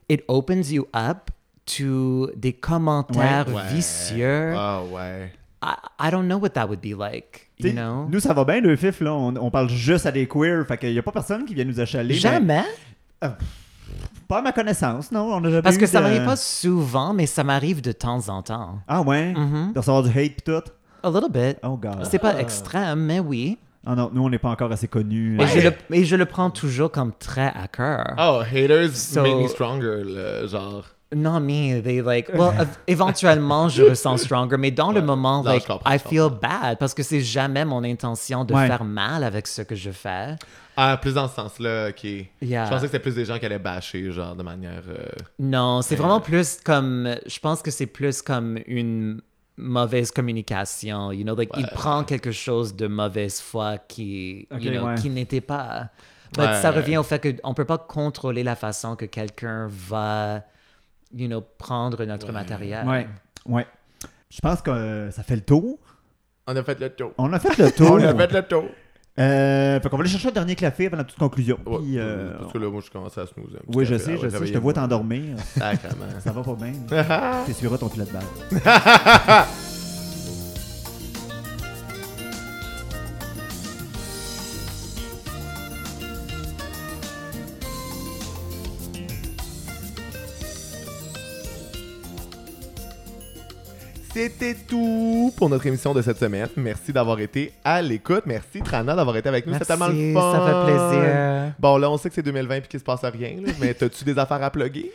[0.10, 1.32] it opens you up
[1.66, 3.74] to des commentaires Ouais.
[3.74, 4.54] vicieux.
[4.56, 5.32] Ah ouais.
[5.64, 8.08] I, I don't know what that would be like, you know?
[8.10, 9.14] Nous, ça va bien, le FIF, là.
[9.14, 10.66] On, on parle juste à des queers.
[10.68, 12.14] Fait qu'il n'y a pas personne qui vient nous achaler.
[12.14, 12.64] mais- Jamais?
[14.28, 15.22] Pas à ma connaissance, non.
[15.34, 18.30] On a jamais Parce que ça de- m'arrive pas souvent, mais ça m'arrive de temps
[18.30, 18.80] en temps.
[18.88, 19.34] Ah ouais?
[19.34, 19.74] Mhm.
[19.74, 20.62] De recevoir du hate pis tout?
[21.04, 21.58] A little bit.
[21.64, 22.06] Oh god.
[22.10, 23.58] C'est pas extrême, mais oui.
[23.88, 25.40] Ah non, nous, on n'est pas encore assez connus.
[25.42, 28.14] Et, je le, et je le prends toujours comme très à cœur.
[28.20, 30.84] Oh, haters So- make me stronger, le genre.
[31.16, 32.30] Non, mais they like.
[32.36, 36.94] Well, éventuellement, je ressens stronger, mais dans le moment, Non, like, I feel bad parce
[36.94, 38.68] que c'est jamais mon intention de Ouais.
[38.68, 40.36] faire mal avec ce que je fais.
[40.82, 42.04] Ah, plus dans ce sens-là, ok.
[42.04, 42.66] Yeah.
[42.66, 44.84] Je pensais que c'était plus des gens qui allaient bâcher, genre, de manière.
[44.88, 45.06] euh,
[45.40, 47.16] Non, c'est vraiment plus comme.
[47.26, 49.22] Je pense que c'est plus comme une
[49.58, 51.12] mauvaise communication.
[51.12, 54.96] You know, like, il prend quelque chose de mauvaise foi qui, you know, ouais.
[54.96, 55.90] qui n'était pas.
[56.38, 56.62] But Ouais.
[56.62, 60.44] ça revient au fait qu'on peut pas contrôler la façon que quelqu'un va,
[61.14, 62.88] you know, prendre notre matériel.
[62.88, 63.08] Ouais,
[63.48, 63.68] ouais.
[64.30, 65.78] Je pense que euh, ça fait le tour.
[66.48, 67.12] On a fait le tour.
[67.18, 67.92] On a fait le tour.
[67.94, 68.66] On a fait le tour.
[69.18, 71.58] Euh, fait qu'on va aller chercher un dernier café avant la toute conclusion.
[71.66, 73.60] Ouais, Puis, euh, Parce que là, moi, je commence à snoozer.
[73.74, 74.46] oui, je sais, Ah je sais.
[74.48, 75.36] Je te vois t'endormir.
[75.58, 76.74] Ça va pas bien.
[77.46, 79.44] T'essuieras ton filet de balle.
[94.12, 96.48] C'était tout pour notre émission de cette semaine.
[96.58, 98.24] Merci d'avoir été à l'écoute.
[98.26, 99.54] Merci, Trana, d'avoir été avec nous.
[99.54, 100.32] C'est tellement le Merci, fun.
[100.32, 101.54] ça fait plaisir.
[101.60, 104.04] Bon, là, on sait que c'est 2020 et qu'il se passe rien, là, mais t'as-tu
[104.04, 104.92] des affaires à plugger?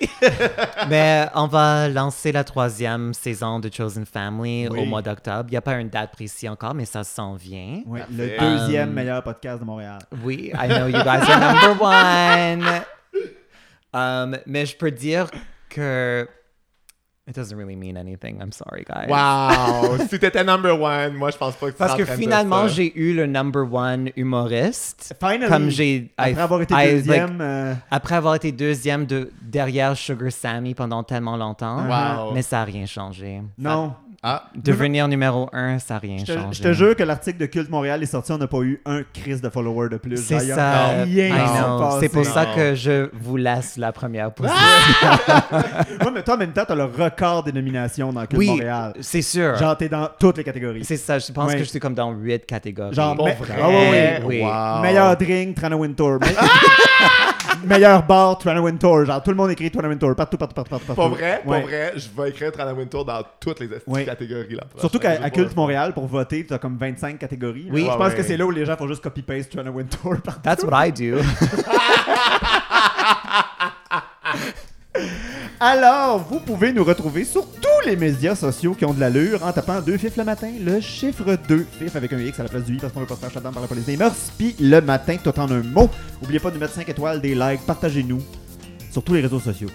[0.89, 4.81] Mais on va lancer la troisième saison de Chosen Family Oui.
[4.81, 5.45] au mois d'octobre.
[5.49, 7.83] Il n'y a pas une date précise encore, mais ça s'en vient.
[7.89, 8.05] Parfait.
[8.11, 9.99] le deuxième Um, meilleur podcast de Montréal.
[10.25, 12.65] Oui, I know you guys are number one.
[13.93, 15.29] Um, mais je peux dire
[15.71, 16.29] que
[17.27, 18.41] it doesn't really mean anything.
[18.41, 19.09] I'm sorry, guys.
[19.09, 19.97] Wow!
[20.09, 23.15] si t'étais number one, moi, je pense pas que tu Parce que finalement, j'ai eu
[23.15, 25.15] le number one humoriste.
[25.19, 26.13] Finally, Comme j'ai.
[26.19, 30.75] après avoir été I, like, deuxième, euh, après avoir été deuxième de, derrière Sugar Sammy
[30.75, 31.87] pendant tellement longtemps.
[31.87, 32.33] Wow.
[32.35, 33.41] Mais ça n'a rien changé.
[33.59, 33.95] non.
[34.27, 36.49] Ah, Devenir numéro un, ça n'a rien Je te, changé.
[36.53, 39.03] je te jure que l'article de Culte Montréal est sorti, on n'a pas eu un
[39.13, 40.17] crise de followers de plus.
[40.17, 41.03] C'est ça.
[41.05, 41.35] rien.
[42.01, 44.57] C'est pour ça que je vous laisse la première position.
[46.05, 48.95] Ouais, mais toi, en même temps, t'as le record des nominations dans Culte oui, Montréal.
[49.01, 49.57] c'est sûr.
[49.57, 50.85] Genre, t'es dans toutes les catégories.
[50.85, 51.19] C'est ça.
[51.19, 52.95] Je pense que je suis comme dans huit catégories.
[52.95, 53.55] Genre, mais- vrai?
[53.63, 54.41] Ah ouais, oui.
[54.41, 54.81] Wow.
[54.83, 56.19] Meilleur drink, Trana Wintour.
[57.65, 59.05] Me- Meilleur bar, Trana Wintour.
[59.05, 60.15] Genre, tout le monde écrit Trana Wintour.
[60.15, 60.95] Partout, partout, partout, partout.
[60.95, 61.61] Pour vrai, Ouais.
[61.61, 64.55] pour vrai, je vais écrire Trana Wintour dans toutes les catégories.
[64.55, 67.69] Là, Surtout qu'à Culte Montréal, pour voter, t'as comme 25 catégories.
[67.71, 67.83] Oui.
[67.91, 68.15] Je pense ouais.
[68.15, 70.17] que c'est là où les gens font juste copy-paste Trana Wintour.
[70.25, 70.41] partout.
[70.43, 71.19] That's what I do.
[75.67, 79.51] Alors, vous pouvez nous retrouver sur tous les médias sociaux qui ont de l'allure en
[79.51, 82.65] tapant deux fifs le matin, le chiffre 2, fif avec un X à la place
[82.65, 84.83] du I parce qu'on veut pas se faire par la police des mœurs, puis le
[84.83, 85.89] matin, tout en un mot.
[86.23, 88.21] Oubliez pas de nous mettre 5 étoiles, des likes, partagez-nous
[88.91, 89.71] sur tous les réseaux sociaux.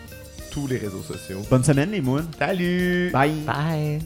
[0.52, 1.42] Tous les réseaux sociaux.
[1.50, 2.28] Bonne semaine les moons.
[2.38, 3.10] Salut!
[3.12, 3.34] Bye.
[3.48, 4.00] Bye.